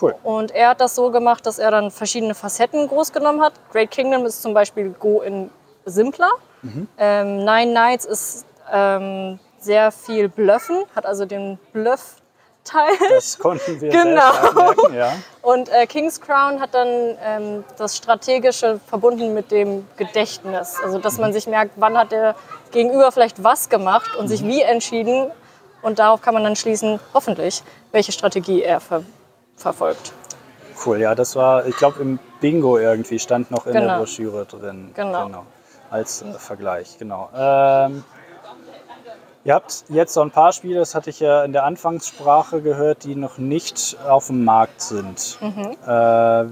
Cool. 0.00 0.14
Und 0.22 0.50
er 0.52 0.70
hat 0.70 0.80
das 0.80 0.94
so 0.94 1.10
gemacht, 1.10 1.44
dass 1.46 1.58
er 1.58 1.70
dann 1.70 1.90
verschiedene 1.90 2.34
Facetten 2.34 2.86
groß 2.88 3.12
genommen 3.12 3.42
hat. 3.42 3.52
Great 3.72 3.90
Kingdom 3.90 4.24
ist 4.26 4.42
zum 4.42 4.54
Beispiel 4.54 4.90
Go 4.90 5.20
in 5.22 5.50
simpler. 5.84 6.30
Ähm, 6.98 7.44
Nine 7.44 7.72
Nights 7.72 8.04
ist 8.04 8.44
ähm, 8.72 9.38
sehr 9.58 9.92
viel 9.92 10.28
Bluffen, 10.28 10.84
hat 10.94 11.06
also 11.06 11.24
den 11.24 11.58
Bluff-Teil. 11.72 12.94
Das 13.10 13.38
konnten 13.38 13.80
wir 13.80 13.90
Genau. 13.90 14.32
merken, 14.54 14.94
ja. 14.94 15.12
Und 15.42 15.68
äh, 15.70 15.86
King's 15.86 16.20
Crown 16.20 16.60
hat 16.60 16.74
dann 16.74 17.16
ähm, 17.24 17.64
das 17.76 17.96
Strategische 17.96 18.80
verbunden 18.88 19.34
mit 19.34 19.50
dem 19.50 19.86
Gedächtnis. 19.96 20.76
Also, 20.84 20.98
dass 20.98 21.18
man 21.18 21.32
sich 21.32 21.46
merkt, 21.46 21.72
wann 21.76 21.96
hat 21.96 22.12
der 22.12 22.34
Gegenüber 22.72 23.10
vielleicht 23.12 23.42
was 23.42 23.68
gemacht 23.68 24.14
und 24.16 24.28
sich 24.28 24.44
wie 24.44 24.62
entschieden. 24.62 25.30
Und 25.80 25.98
darauf 26.00 26.20
kann 26.22 26.34
man 26.34 26.42
dann 26.44 26.56
schließen, 26.56 26.98
hoffentlich, 27.14 27.62
welche 27.92 28.10
Strategie 28.12 28.62
er 28.62 28.80
ver 28.80 29.02
verfolgt. 29.58 30.12
Cool, 30.84 30.98
ja, 31.00 31.14
das 31.14 31.34
war, 31.36 31.66
ich 31.66 31.76
glaube, 31.76 32.00
im 32.00 32.18
Bingo 32.40 32.78
irgendwie 32.78 33.18
stand 33.18 33.50
noch 33.50 33.66
in 33.66 33.72
der 33.72 33.82
Genau. 33.82 33.98
Broschüre 33.98 34.46
drin. 34.46 34.90
Genau. 34.94 35.44
Als 35.90 36.22
äh, 36.22 36.32
Vergleich, 36.38 36.98
genau. 36.98 37.28
Ähm, 37.34 38.04
ihr 39.44 39.54
habt 39.54 39.84
jetzt 39.88 40.14
so 40.14 40.20
ein 40.20 40.30
paar 40.30 40.52
Spiele, 40.52 40.78
das 40.78 40.94
hatte 40.94 41.10
ich 41.10 41.18
ja 41.18 41.42
in 41.42 41.52
der 41.52 41.64
Anfangssprache 41.64 42.60
gehört, 42.62 43.04
die 43.04 43.16
noch 43.16 43.38
nicht 43.38 43.96
auf 44.06 44.28
dem 44.28 44.44
Markt 44.44 44.80
sind. 44.82 45.38
Mhm. 45.40 45.76
Äh, 45.84 45.90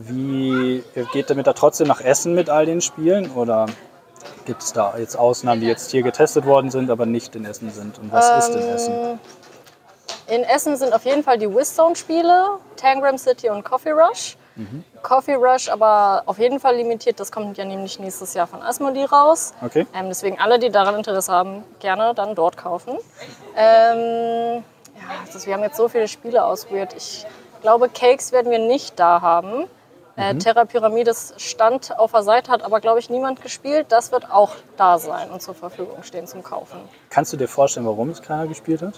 wie 0.08 0.82
geht 1.12 1.30
damit 1.30 1.46
da 1.46 1.52
trotzdem 1.52 1.86
nach 1.86 2.00
Essen 2.00 2.34
mit 2.34 2.50
all 2.50 2.66
den 2.66 2.80
Spielen? 2.80 3.30
Oder 3.32 3.66
gibt 4.44 4.62
es 4.62 4.72
da 4.72 4.94
jetzt 4.98 5.16
Ausnahmen, 5.16 5.60
die 5.60 5.66
jetzt 5.68 5.90
hier 5.90 6.02
getestet 6.02 6.46
worden 6.46 6.70
sind, 6.70 6.90
aber 6.90 7.06
nicht 7.06 7.36
in 7.36 7.44
Essen 7.44 7.70
sind? 7.70 7.98
Und 7.98 8.10
was 8.10 8.48
ist 8.48 8.56
in 8.56 8.62
Essen? 8.62 9.20
In 10.28 10.42
Essen 10.42 10.76
sind 10.76 10.92
auf 10.92 11.04
jeden 11.04 11.22
Fall 11.22 11.38
die 11.38 11.52
Whistone-Spiele, 11.52 12.58
Tangram 12.76 13.16
City 13.18 13.48
und 13.48 13.64
Coffee 13.64 13.92
Rush. 13.92 14.36
Coffee 15.02 15.34
Rush 15.34 15.68
aber 15.68 16.22
auf 16.26 16.38
jeden 16.38 16.60
Fall 16.60 16.76
limitiert, 16.76 17.20
das 17.20 17.30
kommt 17.30 17.58
ja 17.58 17.64
nämlich 17.64 17.98
nächstes 17.98 18.32
Jahr 18.34 18.46
von 18.46 18.62
Asmodee 18.62 19.04
raus. 19.04 19.52
Okay. 19.62 19.86
Ähm, 19.94 20.06
deswegen 20.08 20.40
alle, 20.40 20.58
die 20.58 20.70
daran 20.70 20.94
Interesse 20.94 21.30
haben, 21.30 21.62
gerne 21.78 22.14
dann 22.14 22.34
dort 22.34 22.56
kaufen. 22.56 22.96
Ähm, 23.54 24.64
ja, 24.96 25.02
das, 25.30 25.46
wir 25.46 25.54
haben 25.54 25.62
jetzt 25.62 25.76
so 25.76 25.88
viele 25.88 26.08
Spiele 26.08 26.42
aus 26.44 26.70
Weird. 26.70 26.94
Ich 26.94 27.26
glaube, 27.60 27.90
Cakes 27.90 28.32
werden 28.32 28.50
wir 28.50 28.58
nicht 28.58 28.98
da 28.98 29.20
haben. 29.20 29.66
Äh, 30.16 30.36
Terra 30.36 30.64
Pyramides 30.64 31.34
stand 31.36 31.98
auf 31.98 32.12
der 32.12 32.22
Seite, 32.22 32.50
hat 32.50 32.62
aber, 32.62 32.80
glaube 32.80 32.98
ich, 32.98 33.10
niemand 33.10 33.42
gespielt. 33.42 33.86
Das 33.90 34.10
wird 34.12 34.30
auch 34.30 34.52
da 34.78 34.98
sein 34.98 35.30
und 35.30 35.42
zur 35.42 35.54
Verfügung 35.54 36.02
stehen 36.02 36.26
zum 36.26 36.42
Kaufen. 36.42 36.78
Kannst 37.10 37.34
du 37.34 37.36
dir 37.36 37.48
vorstellen, 37.48 37.84
warum 37.84 38.08
es 38.08 38.22
keiner 38.22 38.46
gespielt 38.46 38.80
hat? 38.80 38.94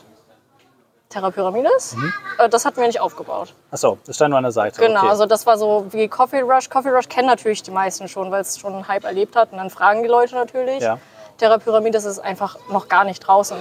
Terra 1.09 1.31
Pyramides? 1.31 1.97
Äh, 2.38 2.49
das 2.49 2.64
hatten 2.64 2.77
wir 2.81 2.87
nicht 2.87 3.01
aufgebaut. 3.01 3.55
Achso, 3.71 3.99
das 4.07 4.16
stand 4.16 4.31
nur 4.31 4.38
an 4.38 4.44
der 4.44 4.53
Seite. 4.53 4.81
Genau, 4.81 5.01
okay. 5.01 5.09
also 5.09 5.25
das 5.27 5.47
war 5.47 5.57
so 5.57 5.87
wie 5.90 6.07
Coffee 6.09 6.40
Rush. 6.42 6.68
Coffee 6.68 6.90
Rush 6.90 7.09
kennen 7.09 7.29
natürlich 7.29 7.62
die 7.62 7.71
meisten 7.71 8.09
schon, 8.09 8.31
weil 8.31 8.42
es 8.42 8.59
schon 8.59 8.75
einen 8.75 8.88
Hype 8.88 9.05
erlebt 9.05 9.35
hat. 9.35 9.53
Und 9.53 9.59
dann 9.59 9.71
fragen 9.71 10.03
die 10.03 10.09
Leute 10.09 10.35
natürlich. 10.35 10.83
Ja. 10.83 10.99
Terra 11.38 11.59
Pyramides 11.59 12.05
ist 12.05 12.18
einfach 12.18 12.59
noch 12.71 12.88
gar 12.88 13.05
nicht 13.05 13.21
draußen. 13.21 13.57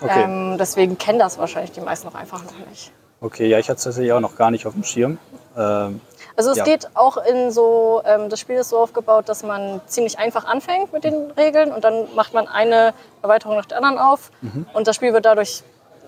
Okay. 0.00 0.22
Ähm, 0.22 0.56
deswegen 0.58 0.96
kennen 0.98 1.18
das 1.18 1.38
wahrscheinlich 1.38 1.72
die 1.72 1.80
meisten 1.80 2.06
noch 2.06 2.14
einfach 2.14 2.42
noch 2.44 2.52
nicht. 2.70 2.92
Okay, 3.20 3.46
ja, 3.48 3.58
ich 3.58 3.68
hatte 3.68 3.78
es 3.78 3.84
tatsächlich 3.84 4.12
auch 4.12 4.20
noch 4.20 4.36
gar 4.36 4.50
nicht 4.50 4.66
auf 4.66 4.74
dem 4.74 4.84
Schirm. 4.84 5.18
Ähm, 5.56 6.00
Also 6.36 6.50
es 6.50 6.56
Ja. 6.58 6.64
geht 6.64 6.88
auch 6.94 7.16
in 7.18 7.50
so, 7.50 8.00
ähm, 8.04 8.28
das 8.30 8.40
Spiel 8.40 8.56
ist 8.56 8.70
so 8.70 8.78
aufgebaut, 8.78 9.28
dass 9.28 9.42
man 9.42 9.80
ziemlich 9.86 10.18
einfach 10.18 10.44
anfängt 10.44 10.92
mit 10.92 11.04
den 11.04 11.30
Regeln 11.32 11.72
und 11.72 11.84
dann 11.84 12.06
macht 12.14 12.32
man 12.32 12.48
eine 12.48 12.94
Erweiterung 13.22 13.56
nach 13.56 13.66
der 13.66 13.78
anderen 13.78 13.98
auf 13.98 14.30
Mhm. 14.40 14.66
und 14.72 14.86
das 14.86 14.96
Spiel 14.96 15.12
wird 15.12 15.24
dadurch 15.26 15.62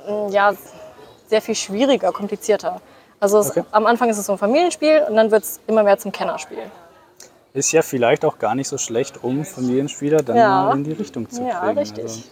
mh, 0.08 0.28
ja, 0.30 0.52
sehr 1.28 1.42
viel 1.42 1.54
schwieriger, 1.54 2.12
komplizierter. 2.12 2.80
Also 3.20 3.38
es, 3.38 3.50
Okay. 3.50 3.64
am 3.70 3.86
Anfang 3.86 4.08
ist 4.10 4.18
es 4.18 4.26
so 4.26 4.32
ein 4.32 4.38
Familienspiel 4.38 5.04
und 5.08 5.16
dann 5.16 5.30
wird 5.30 5.44
es 5.44 5.60
immer 5.66 5.82
mehr 5.82 5.98
zum 5.98 6.12
Kennerspiel. 6.12 6.58
ist 7.54 7.70
ja 7.70 7.82
vielleicht 7.82 8.24
auch 8.24 8.38
gar 8.40 8.56
nicht 8.56 8.66
so 8.68 8.78
schlecht, 8.78 9.22
um 9.22 9.44
Familienspieler 9.44 10.22
dann 10.24 10.36
Ja. 10.36 10.72
in 10.72 10.82
die 10.82 10.92
Richtung 10.92 11.30
zu 11.30 11.44
Ja, 11.44 11.60
kriegen. 11.60 11.78
richtig. 11.78 12.02
Also, 12.04 12.22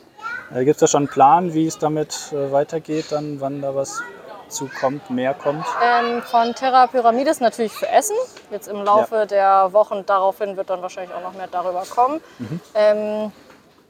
äh, 0.61 0.65
Gibt 0.65 0.77
es 0.77 0.81
da 0.81 0.87
schon 0.89 1.03
einen 1.03 1.09
Plan, 1.09 1.55
wie 1.55 1.67
es 1.67 1.79
damit 1.79 2.33
äh, 2.33 2.51
weitergeht, 2.51 3.07
dann 3.11 3.41
wann 3.41 3.63
da 3.63 3.73
was 3.75 4.03
zukommt, 4.49 5.09
mehr 5.11 5.33
kommt? 5.33 5.65
Ähm, 5.83 6.23
von 6.23 6.55
Terra 6.57 6.89
Pyramides 6.89 7.39
natürlich 7.41 7.73
für 7.73 7.89
Essen. 7.89 8.17
Jetzt 8.51 8.67
im 8.69 8.83
Laufe 8.85 9.27
der 9.27 9.73
Wochen 9.73 10.05
daraufhin 10.05 10.57
wird 10.57 10.69
dann 10.71 10.83
wahrscheinlich 10.83 11.15
auch 11.15 11.23
noch 11.23 11.35
mehr 11.35 11.49
darüber 11.51 11.85
kommen. 11.89 12.21
Ähm, 12.75 13.31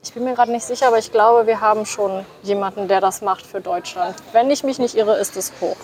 ich 0.02 0.12
bin 0.12 0.24
mir 0.24 0.34
gerade 0.34 0.50
nicht 0.50 0.66
sicher, 0.66 0.88
aber 0.88 0.98
ich 0.98 1.12
glaube, 1.12 1.46
wir 1.46 1.60
haben 1.60 1.86
schon 1.86 2.24
jemanden, 2.42 2.88
der 2.88 3.00
das 3.00 3.22
macht 3.22 3.46
für 3.46 3.60
Deutschland. 3.60 4.16
Wenn 4.32 4.50
ich 4.50 4.64
mich 4.64 4.78
nicht 4.78 4.96
irre, 4.96 5.16
ist 5.18 5.36
es 5.36 5.52
hoch. 5.60 5.76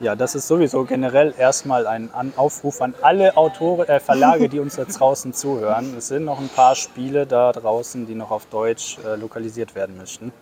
Ja, 0.00 0.14
das 0.14 0.36
ist 0.36 0.46
sowieso 0.46 0.84
generell 0.84 1.34
erstmal 1.36 1.88
ein 1.88 2.32
Aufruf 2.36 2.80
an 2.80 2.94
alle 3.02 3.36
Autoren, 3.36 3.88
äh, 3.88 3.98
Verlage, 3.98 4.48
die 4.48 4.60
uns 4.60 4.76
jetzt 4.76 5.00
draußen 5.00 5.34
zuhören. 5.34 5.96
Es 5.98 6.06
sind 6.06 6.24
noch 6.24 6.38
ein 6.38 6.48
paar 6.48 6.76
Spiele 6.76 7.26
da 7.26 7.50
draußen, 7.50 8.06
die 8.06 8.14
noch 8.14 8.30
auf 8.30 8.46
Deutsch 8.46 8.98
äh, 9.04 9.16
lokalisiert 9.16 9.74
werden 9.74 9.96
möchten. 9.96 10.32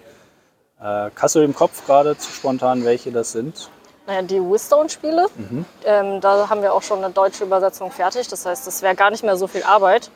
Äh, 0.78 1.08
hast 1.18 1.34
du 1.36 1.40
im 1.40 1.54
Kopf 1.54 1.86
gerade 1.86 2.18
zu 2.18 2.30
spontan, 2.30 2.84
welche 2.84 3.10
das 3.12 3.32
sind? 3.32 3.70
Naja, 4.06 4.20
die 4.22 4.40
Whistone-Spiele, 4.40 5.26
ähm, 5.84 6.20
da 6.20 6.48
haben 6.48 6.60
wir 6.60 6.74
auch 6.74 6.82
schon 6.82 7.02
eine 7.02 7.12
deutsche 7.12 7.44
Übersetzung 7.44 7.90
fertig. 7.90 8.28
Das 8.28 8.44
heißt, 8.44 8.66
das 8.66 8.82
wäre 8.82 8.94
gar 8.94 9.10
nicht 9.10 9.24
mehr 9.24 9.38
so 9.38 9.46
viel 9.46 9.62
Arbeit. 9.62 10.10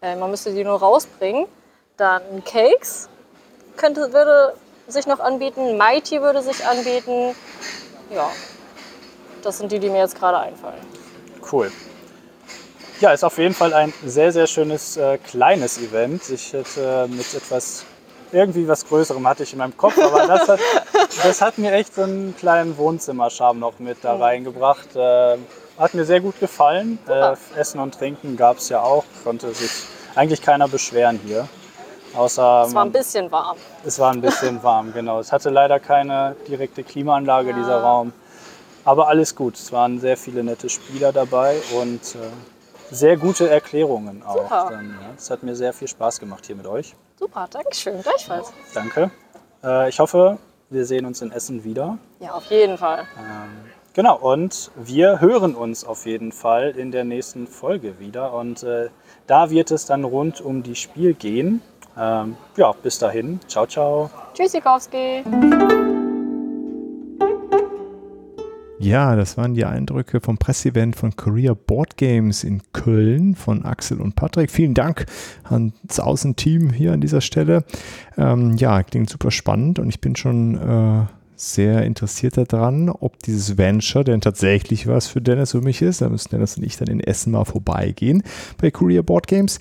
Äh, 0.00 0.14
man 0.14 0.30
müsste 0.30 0.54
die 0.54 0.62
nur 0.62 0.78
rausbringen. 0.78 1.46
Dann 1.96 2.42
Cakes 2.44 3.08
könnte, 3.76 4.12
würde 4.12 4.54
sich 4.88 5.06
noch 5.06 5.20
anbieten. 5.20 5.78
Mighty 5.78 6.20
würde 6.20 6.42
sich 6.42 6.66
anbieten. 6.66 7.34
Ja, 8.10 8.30
das 9.42 9.58
sind 9.58 9.70
die, 9.70 9.78
die 9.78 9.88
mir 9.88 9.98
jetzt 9.98 10.18
gerade 10.18 10.38
einfallen. 10.38 10.80
Cool. 11.50 11.70
Ja, 13.00 13.12
ist 13.12 13.24
auf 13.24 13.38
jeden 13.38 13.54
Fall 13.54 13.72
ein 13.74 13.92
sehr, 14.04 14.32
sehr 14.32 14.46
schönes 14.46 14.96
äh, 14.96 15.18
kleines 15.18 15.78
Event. 15.78 16.28
Ich 16.30 16.52
hätte 16.52 17.06
mit 17.10 17.32
etwas, 17.34 17.84
irgendwie 18.32 18.66
was 18.66 18.86
Größerem 18.86 19.26
hatte 19.26 19.42
ich 19.42 19.52
in 19.52 19.58
meinem 19.58 19.76
Kopf, 19.76 19.98
aber 19.98 20.26
das 20.26 20.48
hat, 20.48 20.60
das 21.22 21.40
hat 21.40 21.58
mir 21.58 21.72
echt 21.72 21.94
so 21.94 22.02
einen 22.02 22.36
kleinen 22.36 22.76
Wohnzimmerscham 22.76 23.58
noch 23.58 23.78
mit 23.78 23.98
da 24.02 24.16
reingebracht. 24.16 24.96
Äh, 24.96 25.38
hat 25.78 25.94
mir 25.94 26.04
sehr 26.04 26.20
gut 26.20 26.38
gefallen. 26.40 26.98
Äh, 27.08 27.34
Essen 27.56 27.80
und 27.80 27.94
Trinken 27.94 28.36
gab 28.36 28.58
es 28.58 28.68
ja 28.68 28.80
auch. 28.80 29.04
Konnte 29.24 29.52
sich 29.54 29.70
eigentlich 30.14 30.40
keiner 30.40 30.68
beschweren 30.68 31.20
hier. 31.24 31.48
Außer 32.16 32.64
Es 32.68 32.74
war 32.74 32.84
ein 32.84 32.92
bisschen 32.92 33.30
warm. 33.32 33.56
es 33.84 33.98
war 33.98 34.12
ein 34.12 34.20
bisschen 34.20 34.62
warm, 34.62 34.92
genau. 34.92 35.18
Es 35.20 35.32
hatte 35.32 35.50
leider 35.50 35.80
keine 35.80 36.36
direkte 36.48 36.84
Klimaanlage, 36.84 37.52
dieser 37.54 37.80
Raum. 37.80 38.12
Aber 38.84 39.08
alles 39.08 39.34
gut. 39.34 39.54
Es 39.56 39.72
waren 39.72 39.98
sehr 39.98 40.16
viele 40.16 40.44
nette 40.44 40.68
Spieler 40.68 41.12
dabei 41.12 41.56
und 41.80 42.00
äh, 42.14 42.18
sehr 42.94 43.16
gute 43.16 43.48
Erklärungen 43.48 44.22
auch. 44.22 44.42
Super. 44.42 44.66
Dann, 44.70 44.90
ja, 45.00 45.08
es 45.16 45.30
hat 45.30 45.42
mir 45.42 45.56
sehr 45.56 45.72
viel 45.72 45.88
Spaß 45.88 46.20
gemacht 46.20 46.46
hier 46.46 46.54
mit 46.56 46.66
euch. 46.66 46.94
Super, 47.18 47.48
Dankeschön, 47.50 48.02
gleichfalls. 48.02 48.52
Danke. 48.74 49.10
Äh, 49.64 49.88
ich 49.88 49.98
hoffe, 49.98 50.38
wir 50.70 50.84
sehen 50.84 51.06
uns 51.06 51.22
in 51.22 51.32
Essen 51.32 51.64
wieder. 51.64 51.98
Ja, 52.20 52.32
auf 52.32 52.44
jeden 52.46 52.76
Fall. 52.76 53.00
Ähm, 53.18 53.70
genau, 53.94 54.16
und 54.18 54.70
wir 54.76 55.20
hören 55.20 55.54
uns 55.54 55.84
auf 55.84 56.04
jeden 56.06 56.30
Fall 56.32 56.70
in 56.70 56.90
der 56.92 57.04
nächsten 57.04 57.46
Folge 57.46 57.98
wieder. 57.98 58.34
Und 58.34 58.62
äh, 58.64 58.90
da 59.26 59.48
wird 59.50 59.70
es 59.70 59.86
dann 59.86 60.04
rund 60.04 60.40
um 60.42 60.62
die 60.62 60.76
Spiel 60.76 61.14
gehen. 61.14 61.62
Ähm, 61.96 62.36
ja, 62.56 62.72
bis 62.82 62.98
dahin. 62.98 63.40
Ciao, 63.46 63.66
ciao. 63.66 64.10
Tschüssikowski. 64.34 65.22
Ja, 68.84 69.16
das 69.16 69.38
waren 69.38 69.54
die 69.54 69.64
Eindrücke 69.64 70.20
vom 70.20 70.36
Presseevent 70.36 70.96
von 70.96 71.16
Korea 71.16 71.54
Board 71.54 71.96
Games 71.96 72.44
in 72.44 72.60
Köln 72.72 73.34
von 73.34 73.64
Axel 73.64 73.98
und 73.98 74.14
Patrick. 74.14 74.50
Vielen 74.50 74.74
Dank 74.74 75.06
ans 75.44 75.98
Außenteam 75.98 76.70
hier 76.70 76.92
an 76.92 77.00
dieser 77.00 77.22
Stelle. 77.22 77.64
Ähm, 78.18 78.56
ja, 78.58 78.82
klingt 78.82 79.08
super 79.08 79.30
spannend 79.30 79.78
und 79.78 79.88
ich 79.88 80.02
bin 80.02 80.16
schon 80.16 80.58
äh, 80.58 81.06
sehr 81.36 81.84
interessiert 81.84 82.36
daran, 82.52 82.90
ob 82.90 83.18
dieses 83.20 83.56
Venture 83.56 84.04
denn 84.04 84.20
tatsächlich 84.20 84.86
was 84.86 85.06
für 85.06 85.20
Dennis 85.20 85.54
und 85.54 85.64
mich 85.64 85.80
ist. 85.80 86.02
Da 86.02 86.08
müssen 86.08 86.30
Dennis 86.30 86.56
und 86.56 86.64
ich 86.64 86.76
dann 86.76 86.88
in 86.88 87.00
Essen 87.00 87.32
mal 87.32 87.44
vorbeigehen 87.44 88.22
bei 88.60 88.70
Korea 88.70 89.02
Board 89.02 89.28
Games. 89.28 89.58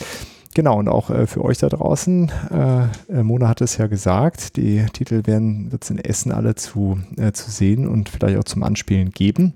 Genau, 0.55 0.77
und 0.77 0.87
auch 0.87 1.09
äh, 1.09 1.25
für 1.25 1.43
euch 1.43 1.57
da 1.57 1.69
draußen, 1.69 2.31
äh, 2.51 3.23
Mona 3.23 3.47
hat 3.47 3.61
es 3.61 3.77
ja 3.77 3.87
gesagt, 3.87 4.55
die 4.55 4.85
Titel 4.93 5.25
werden 5.25 5.71
es 5.79 5.89
in 5.89 5.97
Essen 5.97 6.31
alle 6.31 6.55
zu, 6.55 6.99
äh, 7.17 7.31
zu 7.31 7.49
sehen 7.49 7.87
und 7.87 8.09
vielleicht 8.09 8.37
auch 8.37 8.43
zum 8.43 8.61
Anspielen 8.63 9.11
geben. 9.11 9.53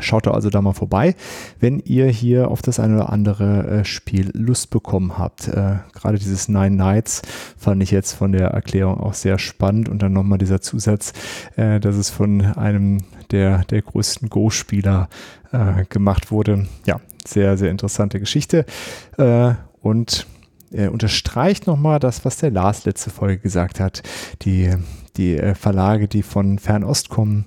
Schaut 0.00 0.26
da 0.26 0.32
also 0.32 0.50
da 0.50 0.60
mal 0.60 0.72
vorbei, 0.72 1.14
wenn 1.60 1.78
ihr 1.78 2.06
hier 2.06 2.50
auf 2.50 2.62
das 2.62 2.80
eine 2.80 2.96
oder 2.96 3.10
andere 3.10 3.66
äh, 3.66 3.84
Spiel 3.84 4.30
Lust 4.32 4.70
bekommen 4.70 5.18
habt. 5.18 5.46
Äh, 5.48 5.76
Gerade 5.92 6.18
dieses 6.18 6.48
Nine 6.48 6.74
Nights 6.74 7.22
fand 7.56 7.82
ich 7.82 7.90
jetzt 7.90 8.12
von 8.14 8.32
der 8.32 8.48
Erklärung 8.48 8.98
auch 8.98 9.14
sehr 9.14 9.38
spannend 9.38 9.88
und 9.88 10.02
dann 10.02 10.12
nochmal 10.12 10.38
dieser 10.38 10.60
Zusatz, 10.60 11.12
äh, 11.56 11.78
dass 11.80 11.96
es 11.96 12.10
von 12.10 12.40
einem 12.40 13.04
der, 13.30 13.64
der 13.64 13.82
größten 13.82 14.30
Go-Spieler 14.30 15.08
äh, 15.52 15.84
gemacht 15.88 16.30
wurde. 16.30 16.66
Ja, 16.86 17.00
sehr, 17.24 17.56
sehr 17.56 17.70
interessante 17.70 18.18
Geschichte. 18.18 18.64
Äh, 19.84 19.88
und 19.88 20.26
er 20.70 20.92
unterstreicht 20.92 21.66
nochmal 21.66 22.00
das, 22.00 22.24
was 22.24 22.38
der 22.38 22.50
Lars 22.50 22.84
letzte 22.84 23.10
Folge 23.10 23.38
gesagt 23.38 23.80
hat. 23.80 24.02
Die, 24.42 24.70
die 25.16 25.36
äh, 25.36 25.54
Verlage, 25.54 26.08
die 26.08 26.22
von 26.22 26.58
Fernost 26.58 27.10
kommen, 27.10 27.46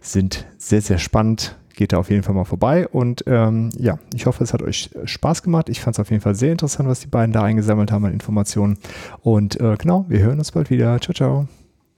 sind 0.00 0.46
sehr, 0.58 0.80
sehr 0.80 0.98
spannend. 0.98 1.56
Geht 1.74 1.92
da 1.92 1.98
auf 1.98 2.10
jeden 2.10 2.22
Fall 2.22 2.34
mal 2.34 2.44
vorbei. 2.44 2.88
Und 2.88 3.24
ähm, 3.26 3.70
ja, 3.78 3.98
ich 4.14 4.26
hoffe, 4.26 4.44
es 4.44 4.52
hat 4.52 4.62
euch 4.62 4.90
Spaß 5.04 5.42
gemacht. 5.42 5.68
Ich 5.68 5.80
fand 5.80 5.96
es 5.96 6.00
auf 6.00 6.10
jeden 6.10 6.22
Fall 6.22 6.34
sehr 6.34 6.52
interessant, 6.52 6.88
was 6.88 7.00
die 7.00 7.06
beiden 7.06 7.32
da 7.32 7.42
eingesammelt 7.42 7.92
haben 7.92 8.04
an 8.04 8.12
Informationen. 8.12 8.78
Und 9.20 9.60
äh, 9.60 9.76
genau, 9.78 10.04
wir 10.08 10.20
hören 10.20 10.38
uns 10.38 10.52
bald 10.52 10.70
wieder. 10.70 11.00
Ciao, 11.00 11.14
ciao. 11.14 11.61